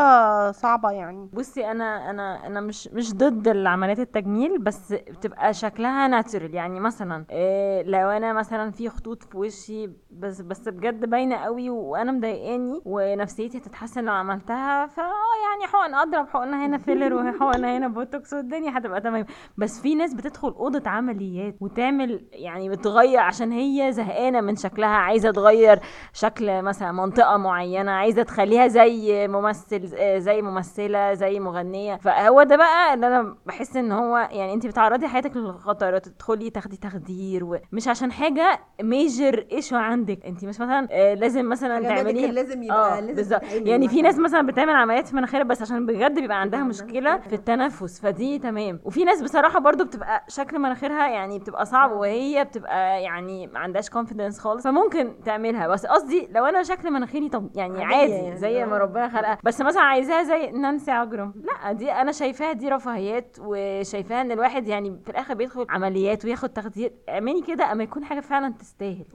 صعبة 0.51 0.91
يعني. 0.91 1.29
بصي 1.33 1.71
أنا 1.71 2.09
أنا 2.09 2.47
أنا 2.47 2.61
مش 2.61 2.87
مش 2.87 3.13
ضد 3.13 3.47
العمليات 3.47 3.99
التجميل 3.99 4.57
بس 4.59 4.93
بتبقى 4.93 5.53
شكلها 5.53 6.07
natural 6.07 6.53
يعني 6.55 6.79
مثلا 6.79 7.25
إيه 7.31 7.83
لو 7.83 8.09
أنا 8.09 8.33
مثلا 8.33 8.71
في 8.71 8.89
خطوط 8.89 9.23
في 9.23 9.37
وشي 9.37 9.89
بس 10.11 10.41
بس 10.41 10.69
بجد 10.69 11.09
باينة 11.09 11.35
قوي 11.35 11.69
وأنا 11.69 12.11
مضايقاني 12.11 12.81
ونفسيتي 12.85 13.57
هتتحسن 13.57 14.05
لو 14.05 14.13
عملتها 14.13 14.87
فا 14.87 15.01
يعني 15.01 15.71
حقن 15.71 15.95
أضرب 15.95 16.27
حقنه 16.27 16.65
هنا 16.65 16.77
filler 16.77 17.13
وحقنه 17.13 17.77
هنا 17.77 17.87
بوتوكس 17.87 18.33
والدنيا 18.33 18.77
هتبقى 18.77 19.01
تمام. 19.01 19.25
بس 19.57 19.81
في 19.81 19.95
ناس 19.95 20.13
بتدخل 20.13 20.49
أوضة 20.49 20.89
عمليات 20.89 21.55
وتعمل 21.61 22.27
يعني 22.31 22.69
بتغير 22.69 23.19
عشان 23.19 23.51
هي 23.51 23.91
زهقانة 23.91 24.41
من 24.41 24.55
شكلها 24.55 24.89
عايزة 24.89 25.31
تغير 25.31 25.79
شكل 26.13 26.61
مثلا 26.61 26.91
منطقة 26.91 27.37
معينة 27.37 27.91
عايزة 27.91 28.23
تخليها 28.23 28.67
زي 28.67 29.27
ممثل 29.27 29.88
آه، 29.88 29.88
زي 30.17 30.41
ممثلة 30.41 31.13
زي 31.13 31.39
مغنية. 31.39 31.95
فهو 31.95 32.43
ده 32.43 32.55
بقى 32.55 32.93
اللي 32.93 33.07
أنا 33.07 33.35
بحس 33.45 33.77
إن 33.77 33.91
هو 33.91 34.17
يعني 34.17 34.53
انت 34.53 34.67
بتعرضي 34.67 35.07
حياتك 35.07 35.37
للخطر 35.37 35.97
تدخلي 35.97 36.49
تاخدي 36.49 36.77
تخدير 36.77 37.43
ومش 37.43 37.87
عشان 37.87 38.11
حاجة 38.11 38.59
major 38.81 39.45
issue 39.51 39.75
عندك. 39.75 40.25
انت 40.25 40.45
مش 40.45 40.59
مثلا 40.59 40.87
آه، 40.91 41.13
لازم 41.13 41.49
مثلا 41.49 41.81
تعملي 41.83 42.27
لازم 42.27 42.71
آه 42.71 42.99
بالظبط. 43.01 43.41
يعني 43.51 43.87
في 43.87 44.01
ناس 44.01 44.19
مثلا 44.19 44.47
بتعمل 44.47 44.73
عمليات 44.73 45.07
في 45.07 45.15
مناخيرها 45.15 45.43
بس 45.43 45.61
عشان 45.61 45.85
بجد 45.85 46.19
بيبقى 46.19 46.41
عندها 46.41 46.63
مشكلة 46.63 47.17
في 47.17 47.35
التنفس. 47.35 47.99
فدي 48.01 48.39
تمام. 48.39 48.79
وفي 48.83 49.03
ناس 49.03 49.21
بصراحة 49.21 49.59
برضو 49.59 49.85
بتبقى 49.85 50.23
شكل 50.27 50.59
مناخيرها 50.59 51.07
يعني 51.07 51.39
بتبقى 51.39 51.65
صعب 51.65 51.91
وهي 51.91 52.43
بتبقى 52.45 53.03
يعني 53.03 53.47
ما 53.47 53.59
عندهاش 53.59 53.89
confidence 53.89 54.39
خالص. 54.39 54.63
فممكن 54.63 55.13
تعملها. 55.25 55.67
بس 55.67 55.85
قصدي 55.85 56.27
لو 56.31 56.45
أنا 56.45 56.63
شكل 56.63 56.91
مناخيري 56.91 57.29
طب 57.29 57.49
يعني 57.55 57.83
عادي 57.83 58.11
يعني، 58.11 58.37
زي 58.37 58.65
ما 58.65 58.75
آه. 58.75 58.79
ربنا 58.79 59.09
خلقها. 59.09 59.37
بس 59.43 59.61
مثلا 59.61 59.78
عايزاها 59.81 60.23
زي 60.23 60.51
نانسي 60.51 60.91
عجرم. 60.91 61.33
لا 61.35 61.71
دي 61.71 61.91
أنا 61.91 62.11
شايفاها 62.11 62.53
دي 62.53 62.69
رفاهيات 62.69 63.37
وشايفاها 63.39 64.21
إن 64.21 64.31
الواحد 64.31 64.67
يعني 64.67 64.99
في 65.03 65.09
الآخر 65.09 65.33
بيدخل 65.33 65.65
عمليات 65.69 66.25
وياخد 66.25 66.49
تخدير 66.49 66.91
اعملي 67.09 67.41
كده 67.41 67.71
أما 67.71 67.83
يكون 67.83 68.05
حاجة 68.05 68.19
فعلا 68.19 68.53
تستاهل. 68.53 69.05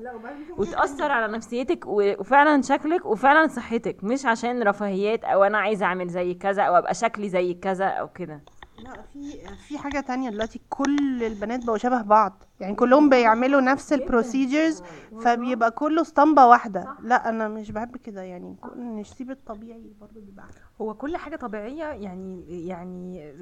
وتأثر 0.58 1.12
على 1.12 1.32
نفسيتك 1.32 1.84
وفعلا 1.86 2.62
شكلك 2.62 3.06
وفعلا 3.06 3.46
صحتك 3.46 4.04
مش 4.04 4.26
عشان 4.26 4.62
رفاهيات 4.62 5.24
أو 5.24 5.44
أنا 5.44 5.58
عايزه 5.58 5.86
أعمل 5.86 6.08
زي 6.08 6.34
كذا 6.34 6.62
أو 6.62 6.76
أبقى 6.78 6.94
شكلي 6.94 7.28
زي 7.28 7.54
كذا 7.54 7.86
أو 7.86 8.08
كده. 8.08 8.40
لا 8.78 9.02
في 9.12 9.32
في 9.68 9.78
حاجة 9.78 10.00
تانية 10.00 10.30
دلوقتي 10.30 10.60
كل 10.68 11.24
البنات 11.24 11.64
بقوا 11.64 11.78
شبه 11.78 12.02
بعض. 12.02 12.42
يعني 12.60 12.74
كلهم 12.74 13.08
بيعملوا 13.08 13.60
نفس 13.60 13.92
البروسيجرز 13.92 14.82
فبيبقى 15.20 15.70
كله 15.70 16.02
اسطمبة 16.02 16.46
واحدة. 16.46 16.96
لا 17.02 17.28
أنا 17.28 17.48
مش 17.48 17.70
بحب 17.70 17.96
كده 17.96 18.22
يعني. 18.22 18.56
نسيب 18.76 19.30
الطبيعي 19.30 19.92
برضه 20.00 20.20
بيبقى. 20.20 20.44
هو 20.80 20.94
كل 20.94 21.16
حاجة 21.16 21.36
طبيعية 21.36 21.84
يعني 21.84 22.66
يعني 22.68 23.34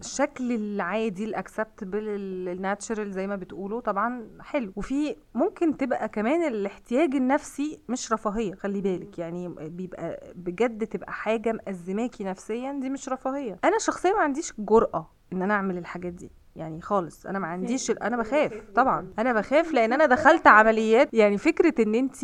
الشكل 0.00 0.52
العادي 0.52 1.24
الاكسبتبل 1.24 2.08
الناتشرال 2.48 3.12
زي 3.12 3.26
ما 3.26 3.36
بتقولوا 3.36 3.80
طبعا 3.80 4.28
حلو. 4.40 4.72
وفي 4.76 5.16
ممكن 5.34 5.76
تبقى 5.76 6.08
كمان 6.08 6.42
الاحتياج 6.42 7.14
النفسي 7.14 7.80
مش 7.88 8.12
رفاهية 8.12 8.54
خلي 8.54 8.80
بالك. 8.80 9.18
يعني 9.18 9.48
بيبقى 9.48 10.32
بجد 10.36 10.86
تبقى 10.86 11.12
حاجة 11.12 11.52
مأزماكي 11.52 12.24
نفسيا 12.24 12.72
دي 12.72 12.90
مش 12.90 13.08
رفاهية. 13.08 13.58
أنا 13.64 13.78
شخصيا 13.78 14.12
ما 14.12 14.20
عنديش 14.20 14.52
جرأة 14.58 15.10
إن 15.32 15.42
أنا 15.42 15.54
أعمل 15.54 15.78
الحاجات 15.78 16.12
دي. 16.12 16.30
يعني 16.56 16.80
خالص. 16.80 17.26
أنا 17.26 17.38
ما 17.38 17.46
عنديش 17.46 17.90
أنا 17.90 18.16
بخاف 18.16 18.52
طبعا. 18.74 19.06
أنا 19.18 19.32
بخاف 19.32 19.72
لأن 19.72 19.92
أنا 19.92 20.06
دخلت 20.06 20.46
عمليات. 20.46 21.08
يعني 21.12 21.38
فكرة 21.38 21.74
إن 21.82 21.94
أنت 21.94 22.16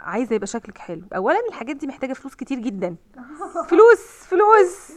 عايزة 0.00 0.34
يبقى 0.34 0.46
شكلك 0.46 0.78
حلو. 0.78 1.02
اولا 1.16 1.38
الحاجات 1.48 1.76
دي 1.76 1.86
محتاجة 1.86 2.12
فلوس 2.12 2.34
كتير 2.34 2.58
جدا. 2.58 2.96
فلوس! 3.70 4.21
فلوس. 4.32 4.92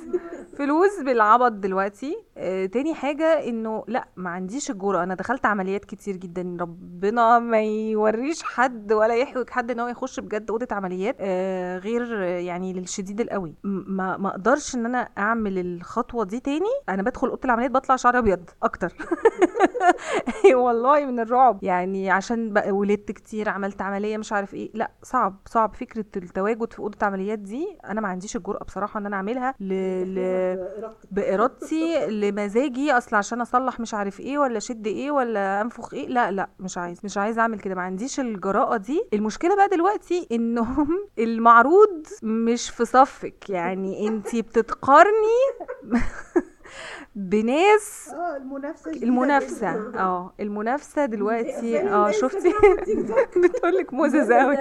فلوس 0.58 1.00
بالعبط 1.02 1.52
دلوقتي. 1.52 2.16
آه، 2.38 2.66
تاني 2.66 2.94
حاجة 2.94 3.26
إنه 3.50 3.84
لأ 3.88 4.08
ما 4.16 4.30
عنديش 4.30 4.72
الجرأة. 4.72 5.04
أنا 5.04 5.16
دخلت 5.16 5.46
عمليات 5.46 5.86
كتير 5.86 6.16
جدا. 6.16 6.58
ربنا 6.62 7.40
ما 7.40 7.62
يوريش 7.64 8.44
حد 8.44 8.94
ولا 8.94 9.16
يحوج 9.16 9.50
حد 9.50 9.72
إن 9.72 9.80
هو 9.80 9.88
يخش 9.88 10.20
بجد 10.20 10.52
أوضة 10.52 10.68
عمليات 10.72 11.16
آه، 11.20 11.78
غير 11.78 12.22
يعني 12.22 12.74
للشديد 12.74 13.22
القوي. 13.22 13.56
ما 13.64 14.18
ما 14.18 14.30
أقدرش 14.30 14.76
إن 14.76 14.86
أنا 14.86 14.98
أعمل 15.18 15.58
الخطوة 15.58 16.26
دي 16.26 16.40
تاني. 16.40 16.70
أنا 16.90 17.04
بدخل 17.04 17.28
أوضة 17.28 17.42
العمليات 17.46 17.72
بطلع 17.72 17.96
شعري 17.96 18.18
أبيض 18.18 18.50
أكتر. 18.64 18.94
والله 20.56 21.06
من 21.06 21.20
الرعب. 21.20 21.64
يعني 21.64 22.12
عشان 22.12 22.54
بقى 22.54 22.72
ولدت 22.72 23.12
كتير 23.12 23.50
عملت 23.50 23.82
عملية 23.82 24.18
مش 24.18 24.34
عارف 24.34 24.54
إيه. 24.54 24.72
لأ 24.74 24.92
صعب 25.04 25.40
صعب. 25.46 25.74
فكرة 25.76 26.06
التواجد 26.18 26.74
في 26.74 26.80
أوضة 26.80 26.98
عمليات 27.06 27.40
دي 27.40 27.78
أنا 27.86 28.02
ما 28.02 28.08
عنديش 28.08 28.36
الجرأة 28.36 28.64
بصراحة 28.64 29.00
إن 29.00 29.06
أنا 29.06 29.18
اعملها 29.26 29.56
ل... 29.60 29.74
ل... 30.16 30.90
بإرادتي. 31.12 32.06
لمزاجي. 32.22 32.92
أصل 32.92 33.16
عشان 33.16 33.42
أصلح 33.42 33.80
مش 33.80 33.94
عارف 33.94 34.20
إيه 34.20 34.38
ولا 34.38 34.58
أشد 34.58 34.88
إيه 34.88 35.12
ولا 35.12 35.62
أنفخ 35.62 35.94
إيه. 35.94 36.08
لا 36.08 36.32
لا 36.32 36.50
مش 36.60 36.78
عايز 36.78 37.00
مش 37.04 37.18
عايز 37.18 37.40
أعمل 37.40 37.60
كده. 37.60 37.76
ما 37.76 37.82
عنديش 37.82 38.20
الجراءة 38.20 38.78
دي. 38.78 39.04
المشكلة 39.14 39.56
بقى 39.56 39.68
دلوقتي 39.70 40.28
إنهم 40.32 41.08
المعروض 41.20 42.08
مش 42.24 42.70
في 42.70 42.86
صفك. 42.86 43.50
يعني 43.50 44.08
انتي 44.08 44.42
بتتقارني 44.42 45.42
بناس 47.16 48.10
آه 48.14 48.38
المنافسة 48.38 48.92
المنافسة. 48.92 49.68
آه 50.00 50.34
المنافسة 50.40 51.06
دلوقتي. 51.06 51.80
آه 51.82 52.12
شفتي؟ 52.12 52.54
بتقول 53.44 53.76
لك 53.78 53.94
موزز 53.94 54.32
قوي 54.32 54.56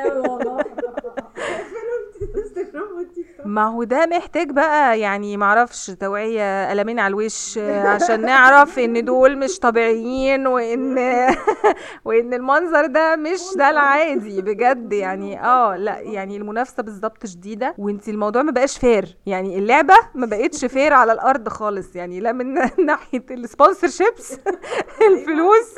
ما 3.45 3.67
هو 3.67 3.85
ده 3.85 4.07
محتاج 4.07 4.51
بقى 4.51 5.01
يعني 5.01 5.37
معرفش 5.37 5.87
توعية 5.87 6.71
قلمين 6.71 6.99
على 6.99 7.11
الوش 7.13 7.59
عشان 7.59 8.21
نعرف 8.21 8.79
إن 8.79 9.05
دول 9.05 9.39
مش 9.39 9.59
طبيعيين 9.59 10.47
وإن 10.47 10.99
وإن 12.05 12.35
المنظر 12.35 12.87
ده 12.87 13.17
مش 13.17 13.41
ده 13.57 13.71
العادي 13.71 14.43
بجد 14.43 14.93
يعني 14.93 15.41
آه 15.45 15.77
لا 15.77 16.01
يعني 16.01 16.37
المنافسة 16.37 16.83
بالظبط 16.83 17.27
شديدة. 17.27 17.75
وانت 17.79 18.09
الموضوع 18.09 18.43
ما 18.43 18.53
بقاش 18.53 18.79
fair 18.79 19.17
يعني 19.27 19.59
اللعبة 19.59 19.95
ما 20.15 20.27
بقتش 20.27 20.65
fair 20.65 20.93
على 20.93 21.13
الأرض 21.13 21.49
خالص 21.49 21.97
يعني 21.97 22.21
لا 22.21 22.33
من 22.33 22.55
ناحية 22.87 23.25
ال 23.31 23.89
sponsorships 23.89 24.39
الفلوس 25.13 25.75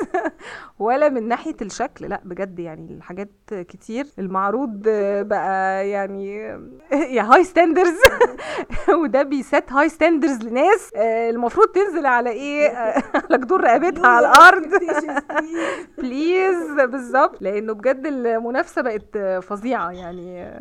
ولا 0.79 1.09
من 1.09 1.27
ناحية 1.27 1.55
الشكل 1.61 2.09
لا 2.09 2.21
بجد 2.25 2.59
يعني 2.59 2.93
الحاجات 2.93 3.29
كتير. 3.51 4.07
المعروض 4.19 4.81
بقى 5.27 5.89
يعني 5.89 6.35
يا 6.91 7.21
high 7.21 7.43
standards 7.57 7.93
وده 9.01 9.23
بي 9.23 9.42
set 9.42 9.71
high 9.71 9.89
standards 9.89 10.43
لناس. 10.43 10.91
آه، 10.95 11.29
المفروض 11.29 11.67
تنزل 11.67 12.05
على 12.05 12.29
إيه؟ 12.29 12.67
آه، 12.69 13.03
على 13.29 13.37
جدور 13.37 13.61
رقبتها 13.63 14.07
على 14.07 14.27
الأرض. 14.29 14.65
please 15.97 16.71
بالظبط. 16.81 17.41
لأنه 17.41 17.73
بجد 17.73 18.05
المنافسة 18.05 18.81
بقت 18.81 19.17
فظيعة 19.43 19.91
يعني 19.91 20.53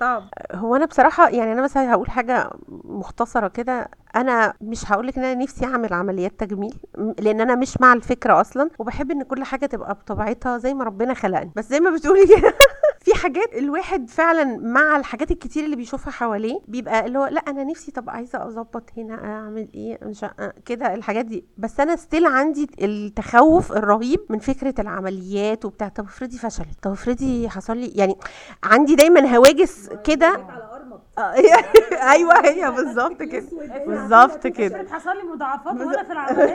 صعب. 0.00 0.22
هو 0.52 0.76
أنا 0.76 0.84
بصراحة 0.86 1.28
يعني 1.28 1.52
أنا 1.52 1.62
مثلا 1.62 1.92
هقول 1.92 2.10
حاجة 2.10 2.50
مختصرة 2.84 3.48
كده. 3.48 3.88
أنا 4.16 4.54
مش 4.60 4.92
هقول 4.92 5.06
لك 5.06 5.18
إن 5.18 5.24
أنا 5.24 5.42
نفسي 5.42 5.64
أعمل 5.64 5.92
عمليات 5.92 6.40
تجميل 6.40 6.74
لأن 7.20 7.40
أنا 7.40 7.54
مش 7.54 7.80
مع 7.80 7.92
الفكرة 7.92 8.40
أصلا 8.40 8.70
وبحب 8.78 9.10
إن 9.10 9.22
كل 9.22 9.44
حاجة 9.44 9.66
تبقى 9.66 9.94
بطبيعتها 9.94 10.58
زي 10.58 10.74
ما 10.74 10.84
ربنا 10.84 11.14
خلقني. 11.14 11.50
بس 11.56 11.68
زي 11.68 11.80
ما 11.80 11.90
بتقولي 11.90 12.26
كده 12.36 12.54
في 13.00 13.14
حاجات 13.14 13.54
الواحد 13.54 14.10
فعلا 14.10 14.44
مع 14.62 14.96
الحاجات 14.96 15.30
الكتير 15.30 15.64
اللي 15.64 15.76
بيشوفها 15.76 16.10
حواليه 16.12 16.60
بيبقى 16.68 17.06
اللي 17.06 17.18
هو 17.18 17.26
لأ 17.26 17.40
أنا 17.40 17.64
نفسي 17.64 17.92
طب 17.92 18.10
عايزة 18.10 18.46
أظبط 18.46 18.90
هنا 18.96 19.24
أعمل 19.24 19.68
إيه 19.74 19.98
مش 20.02 20.24
كده 20.64 20.94
الحاجات 20.94 21.24
دي. 21.24 21.44
بس 21.58 21.80
أنا 21.80 21.96
ستيل 21.96 22.26
عندي 22.26 22.66
التخوف 22.82 23.72
الرهيب 23.72 24.20
من 24.30 24.38
فكرة 24.38 24.74
العمليات 24.78 25.64
وبتاع. 25.64 25.88
طب 25.88 26.04
افرضي 26.04 26.38
فشلت 26.38 26.78
طب 26.82 26.90
افرضي 26.90 27.48
حصل 27.48 27.76
لي 27.76 27.86
يعني 27.88 28.14
عندي 28.64 28.94
دايما 28.94 29.36
هواجس 29.36 29.88
كده. 30.04 30.36
أيوه 32.12 32.46
هي 32.46 32.70
بالظبط 32.70 33.22
كده. 33.22 33.46
بالظبط 33.86 34.46
كده. 34.46 34.86
حصل 34.90 35.10
لي 35.16 35.22
مضاعفات 35.22 35.74
وأنا 35.80 36.02
في 36.02 36.12
العملية. 36.12 36.54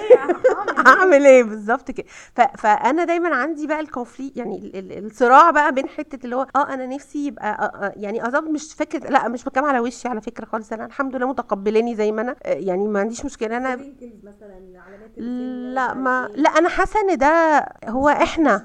هعمل 0.88 1.26
إيه؟ 1.26 1.43
بالظبط 1.43 1.91
كده. 1.91 2.06
فأنا 2.58 3.04
دايما 3.04 3.36
عندي 3.36 3.67
بقى 3.67 3.80
ال 3.80 3.86
conflict 3.86 4.38
يعني 4.38 4.58
ال- 4.58 4.76
ال- 4.91 5.06
الصراع 5.06 5.52
بقى 5.52 5.72
بين 5.72 5.88
حتة 5.89 6.24
اللي 6.26 6.36
هو 6.36 6.48
آه 6.56 6.74
أنا 6.74 6.86
نفسي 6.86 7.26
يبقى 7.28 7.50
آه 7.52 7.86
آه 7.86 7.93
يعني 7.95 8.28
اظبط 8.28 8.48
مش 8.50 8.74
فكرة 8.74 9.10
لأ 9.10 9.28
مش 9.28 9.43
بتكلم 9.43 9.65
على 9.65 9.80
وشي 9.80 10.08
على 10.08 10.22
فكرة 10.22 10.45
خالص. 10.45 10.74
أنا 10.74 10.86
الحمد 10.86 11.15
لله 11.15 11.28
متقبلاني 11.28 11.95
زي 11.95 12.12
ما 12.12 12.22
أنا. 12.22 12.36
آه، 12.43 12.54
يعني 12.54 12.88
ما 12.88 13.00
عنديش 13.00 13.26
مشكلة. 13.26 13.58
أنا 13.58 13.76
لا 15.74 15.93
ما 15.93 16.30
لأ 16.36 16.50
أنا 16.50 16.69
حاسة 16.69 17.00
إن 17.02 17.17
ده 17.17 17.60
هو 17.88 18.10
إحنا. 18.10 18.56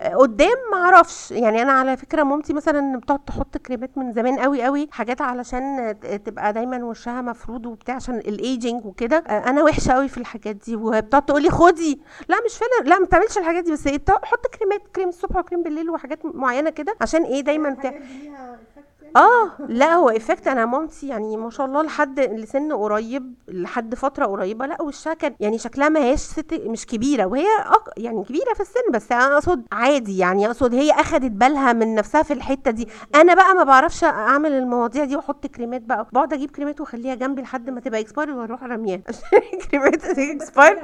آه، 0.00 0.14
قدام 0.16 0.56
ما 0.72 0.78
أعرفش. 0.78 1.30
يعني 1.30 1.62
أنا 1.62 1.72
على 1.72 1.96
فكرة 1.96 2.22
مامتي 2.22 2.52
مثلا 2.52 2.98
بتقعد 2.98 3.18
تحط 3.24 3.56
كريمات 3.58 3.98
من 3.98 4.12
زمان 4.12 4.38
قوي 4.38 4.62
قوي 4.62 4.88
حاجات 4.92 5.20
علشان 5.20 5.94
تبقى 6.24 6.52
دايما 6.52 6.84
وشها 6.84 7.22
مفرود 7.22 7.66
وبتاع 7.66 7.94
عشان 7.94 8.14
الايجنج 8.18 8.84
وكده. 8.86 9.16
آه، 9.16 9.50
أنا 9.50 9.62
وحشة 9.62 9.92
قوي 9.92 10.08
في 10.08 10.18
الحاجات 10.18 10.56
دي. 10.56 10.76
وبتقعد 10.76 11.24
تقول 11.26 11.42
لي 11.42 11.50
خدي. 11.50 12.00
لا 12.28 12.36
مش 12.46 12.58
فعلا 12.58 12.88
لا 12.88 12.98
ما 12.98 13.06
تعملش 13.06 13.38
الحاجات 13.38 13.64
دي. 13.64 13.72
بس 13.72 13.86
إيه 13.86 14.02
حط 14.22 14.46
كريمات 14.46 14.82
كريم 14.96 15.08
الصبح 15.08 15.36
وكريم 15.36 15.62
بالليل 15.62 15.90
وحاجات 15.90 16.18
معينة 16.24 16.70
كده 16.70 16.94
عشان 17.00 17.22
إيه 17.24 17.40
دايما 17.40 17.70
بتاع 17.70 17.94
آه 19.16 19.50
لا 19.68 19.94
هو 19.94 20.08
effect 20.10 20.46
أنا 20.48 20.66
مامتي 20.66 21.08
يعني 21.08 21.36
ما 21.36 21.50
شاء 21.50 21.66
الله 21.66 21.82
لحد 21.82 22.20
لسن 22.20 22.72
قريب 22.72 23.34
لحد 23.48 23.94
فترة 23.94 24.26
قريبة 24.26 24.66
لا 24.66 24.82
وشها 24.82 25.14
كان 25.14 25.34
يعني 25.40 25.58
شكلها 25.58 25.88
ما 25.88 26.00
هياش 26.00 26.18
ست 26.18 26.54
مش 26.54 26.86
كبيرة 26.86 27.26
وهي 27.26 27.46
أق... 27.66 27.88
يعني 27.96 28.24
كبيرة 28.24 28.54
في 28.54 28.60
السن 28.60 28.80
بس 28.92 29.12
أنا 29.12 29.34
أقصد 29.34 29.62
عادي 29.72 30.18
يعني 30.18 30.46
أقصد 30.46 30.74
هي 30.74 30.90
أخدت 30.90 31.30
بالها 31.30 31.72
من 31.72 31.94
نفسها 31.94 32.22
في 32.22 32.32
الحتة 32.32 32.70
دي. 32.70 32.88
أنا 33.14 33.34
بقى 33.34 33.54
ما 33.54 33.64
بعرفش 33.64 34.04
أعمل 34.04 34.52
المواضيع 34.52 35.04
دي 35.04 35.16
وأحط 35.16 35.46
كريمات 35.46 35.82
بقى 35.82 36.06
بقعد 36.12 36.32
أجيب 36.32 36.50
كريمات 36.50 36.80
وأخليها 36.80 37.14
جنبي 37.14 37.42
لحد 37.42 37.70
ما 37.70 37.80
تبقى 37.80 38.00
expire 38.00 38.30
وأروح 38.30 38.62
رميها 38.64 39.00
كريمات 39.70 40.04
expire 40.04 40.78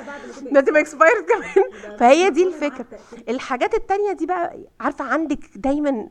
ما 0.52 0.60
تبقى 0.60 0.80
expire 0.80 1.14
كمان. 1.28 1.96
فهي 1.98 2.30
دي 2.30 2.46
الفكرة. 2.48 2.86
الحاجات 3.28 3.74
التانية 3.74 4.12
دي 4.12 4.26
بقى 4.26 4.56
عارفة 4.80 5.04
عندك 5.04 5.38
دايما 5.56 6.08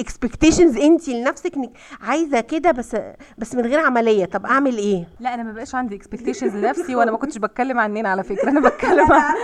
expectations 0.00 0.76
انت 0.76 1.08
لنفسك 1.24 1.54
انك 1.56 1.70
عايزة 2.00 2.40
كده 2.40 2.70
بس 2.70 2.96
بس 3.38 3.54
من 3.54 3.66
غير 3.66 3.78
عملية. 3.80 4.24
طب 4.24 4.46
أعمل 4.46 4.76
إيه؟ 4.78 5.04
لا 5.20 5.34
أنا 5.34 5.42
ما 5.42 5.52
بقاش 5.52 5.74
عندي 5.74 5.96
expectations 5.96 6.56
لنفسي 6.56 6.96
وأنا 6.96 7.10
ما 7.10 7.18
كنتش 7.18 7.38
بتكلم 7.38 7.78
عننا 7.78 8.08
على 8.08 8.22
فكرة. 8.22 8.48
أنا 8.50 8.60
بتكلم 8.68 9.12
عن... 9.12 9.34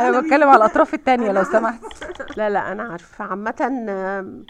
أنا 0.00 0.20
بتكلم 0.20 0.48
على 0.48 0.56
الأطراف 0.56 0.94
التانية 0.94 1.32
لو 1.32 1.44
سمحت. 1.44 1.80
لا 2.36 2.50
لا 2.50 2.72
أنا 2.72 2.82
عارفة. 2.82 3.24
عامة 3.24 3.54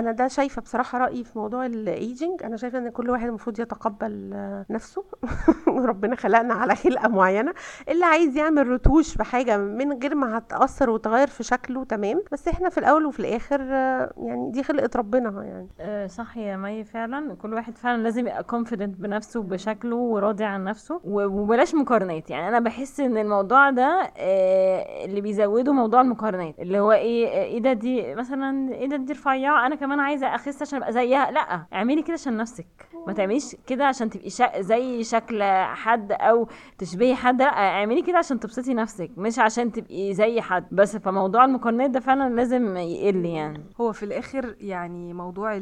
أنا 0.00 0.12
ده 0.12 0.28
شايفة 0.28 0.62
بصراحة 0.62 0.98
رأيي 0.98 1.24
في 1.24 1.38
موضوع 1.38 1.66
الايجنج 1.66 2.42
أنا 2.42 2.56
شايفة 2.56 2.78
إن 2.78 2.88
كل 2.90 3.10
واحد 3.10 3.26
المفروض 3.28 3.60
يتقبل 3.60 4.30
آه، 4.34 4.64
نفسه. 4.70 5.04
وربنا 5.66 6.16
خلقنا 6.16 6.54
على 6.54 6.74
خلقه 6.76 7.08
معينة. 7.08 7.54
اللي 7.88 8.04
عايز 8.04 8.36
يعمل 8.36 8.68
رتوش 8.68 9.14
بحاجة 9.16 9.56
من 9.56 9.92
غير 9.92 10.14
ما 10.14 10.38
هتأثر 10.38 10.90
وتغير 10.90 11.26
في 11.26 11.42
شكله 11.42 11.84
تمام. 11.84 12.22
بس 12.32 12.48
إحنا 12.48 12.68
في 12.68 12.78
الأول 12.78 13.06
وفي 13.06 13.20
الآخر 13.20 13.60
آه، 13.62 14.12
يعني 14.16 14.50
دي 14.50 14.62
خلقة 14.62 14.90
ربنا 14.96 15.42
يعني. 15.44 15.68
آه، 15.80 16.06
صح 16.06 16.36
يا 16.36 16.47
مي 16.56 16.84
فعلا. 16.84 17.34
كل 17.34 17.54
واحد 17.54 17.78
فعلا 17.78 18.02
لازم 18.02 18.20
يبقى 18.20 18.44
confident 18.52 18.74
بنفسه 19.00 19.42
بشكله 19.42 19.96
وراضي 19.96 20.44
عن 20.44 20.64
نفسه 20.64 21.00
وبلاش 21.04 21.74
مقارنات. 21.74 22.30
يعني 22.30 22.48
أنا 22.48 22.60
بحس 22.60 23.00
إن 23.00 23.16
الموضوع 23.18 23.70
ده 23.70 24.12
آه، 24.16 25.04
اللي 25.04 25.20
بيزوده 25.20 25.72
موضوع 25.72 26.00
المقارنات. 26.00 26.58
اللي 26.58 26.78
هو 26.78 26.92
إيه 26.92 27.28
آه، 27.28 27.44
إيه 27.44 27.58
ده 27.58 27.72
دي 27.72 28.14
مثلا 28.14 28.72
إيه 28.74 28.88
ده 28.88 28.96
دي 28.96 29.12
رفيعة 29.12 29.66
أنا 29.66 29.74
كمان 29.74 30.00
عايزة 30.00 30.26
أخس 30.34 30.62
عشان 30.62 30.78
أبقى 30.78 30.92
زيها. 30.92 31.30
لأ 31.30 31.66
اعملي 31.72 32.02
كده 32.02 32.12
عشان 32.12 32.36
نفسك. 32.36 32.66
ما 33.06 33.12
تعمليش 33.12 33.56
كده 33.66 33.86
عشان 33.86 34.10
تبقي 34.10 34.30
شا... 34.30 34.60
زي 34.60 35.04
شكل 35.04 35.42
حد 35.74 36.12
أو 36.12 36.48
تشبهي 36.78 37.14
حد. 37.14 37.42
لأ 37.42 37.46
اعملي 37.48 38.02
كده 38.02 38.18
عشان 38.18 38.40
تبسطي 38.40 38.74
نفسك 38.74 39.10
مش 39.16 39.38
عشان 39.38 39.72
تبقي 39.72 40.14
زي 40.14 40.40
حد. 40.40 40.64
بس 40.72 40.96
فموضوع 40.96 41.44
المقارنات 41.44 41.90
ده 41.90 42.00
فعلا 42.00 42.34
لازم 42.34 42.76
يقل 42.76 43.24
يعني. 43.26 43.64
هو 43.80 43.92
في 43.92 44.02
الآخر 44.02 44.56
يعني 44.60 45.14
موضوع 45.14 45.56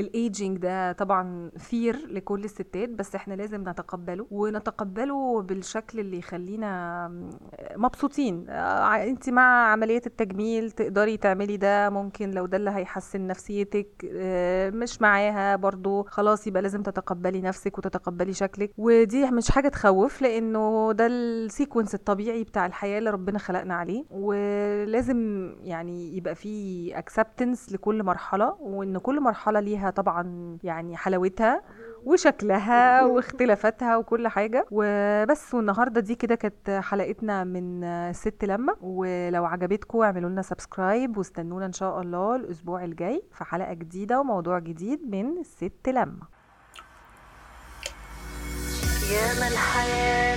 الايجينج 0.00 0.58
ده 0.58 0.92
طبعا 0.92 1.50
fair 1.58 1.96
لكل 2.08 2.44
الستات 2.44 2.88
بس 2.88 3.14
إحنا 3.14 3.34
لازم 3.34 3.68
نتقبله 3.68 4.26
ونتقبله 4.30 5.42
بالشكل 5.42 6.00
اللي 6.00 6.18
يخلينا 6.18 7.08
مبسوطين. 7.76 8.50
أنت 8.50 9.30
مع 9.30 9.72
عمليات 9.72 10.06
التجميل 10.06 10.70
تقدري 10.70 11.16
تعملي 11.16 11.56
ده 11.56 11.90
ممكن 11.90 12.30
لو 12.30 12.46
ده 12.46 12.56
اللي 12.56 12.70
هيحسن 12.70 13.26
نفسيتك 13.26 13.88
آه، 14.14 14.70
مش 14.70 15.02
معاها 15.02 15.56
برضو 15.56 16.02
خلاص 16.02 16.46
يبقى 16.46 16.62
لازم 16.62 16.82
تتقبلي 16.82 17.40
نفسك 17.40 17.78
وتتقبلي 17.78 18.32
شكلك. 18.32 18.70
ودي 18.78 19.30
مش 19.30 19.50
حاجة 19.50 19.68
تخوف 19.68 20.22
لأنه 20.22 20.92
ده 20.92 21.06
ال 21.06 21.16
sequence 21.16 21.94
الطبيعي 21.94 22.44
بتاع 22.44 22.66
الحياة 22.66 22.98
اللي 22.98 23.10
ربنا 23.10 23.38
خلقنا 23.38 23.74
عليه. 23.74 24.04
ولازم 24.10 25.50
يعني 25.62 26.16
يبقى 26.16 26.34
في 26.34 26.50
acceptance 26.98 27.72
لكل 27.72 28.02
مرحلة 28.02 28.56
وإن 28.60 28.98
كل 28.98 29.20
مرحلة 29.20 29.60
ليها 29.60 29.89
طبعا 29.90 30.58
يعني 30.64 30.96
حلاوتها 30.96 31.62
وشكلها 32.04 33.04
واختلافاتها 33.04 33.96
وكل 33.96 34.28
حاجة. 34.28 34.66
وبس 34.70 35.54
والنهاردة 35.54 36.00
دي 36.00 36.14
كده 36.14 36.34
كانت 36.34 36.70
حلقتنا 36.70 37.44
من 37.44 37.82
ست 38.12 38.44
لما. 38.44 38.76
ولو 38.80 39.44
عجبتكم 39.44 39.98
اعملوا 40.00 40.30
لنا 40.30 40.42
subscribe 40.42 41.16
واستنونا 41.16 41.66
إن 41.66 41.72
شاء 41.72 42.00
الله 42.00 42.36
الأسبوع 42.36 42.84
الجاي 42.84 43.22
في 43.32 43.44
حلقة 43.44 43.72
جديدة 43.72 44.20
وموضوع 44.20 44.58
جديد 44.58 45.10
من 45.10 45.42
ست 45.42 45.88
لما. 45.88 46.26
يا 49.12 49.40
ما 49.40 49.48
الحياة 49.48 50.36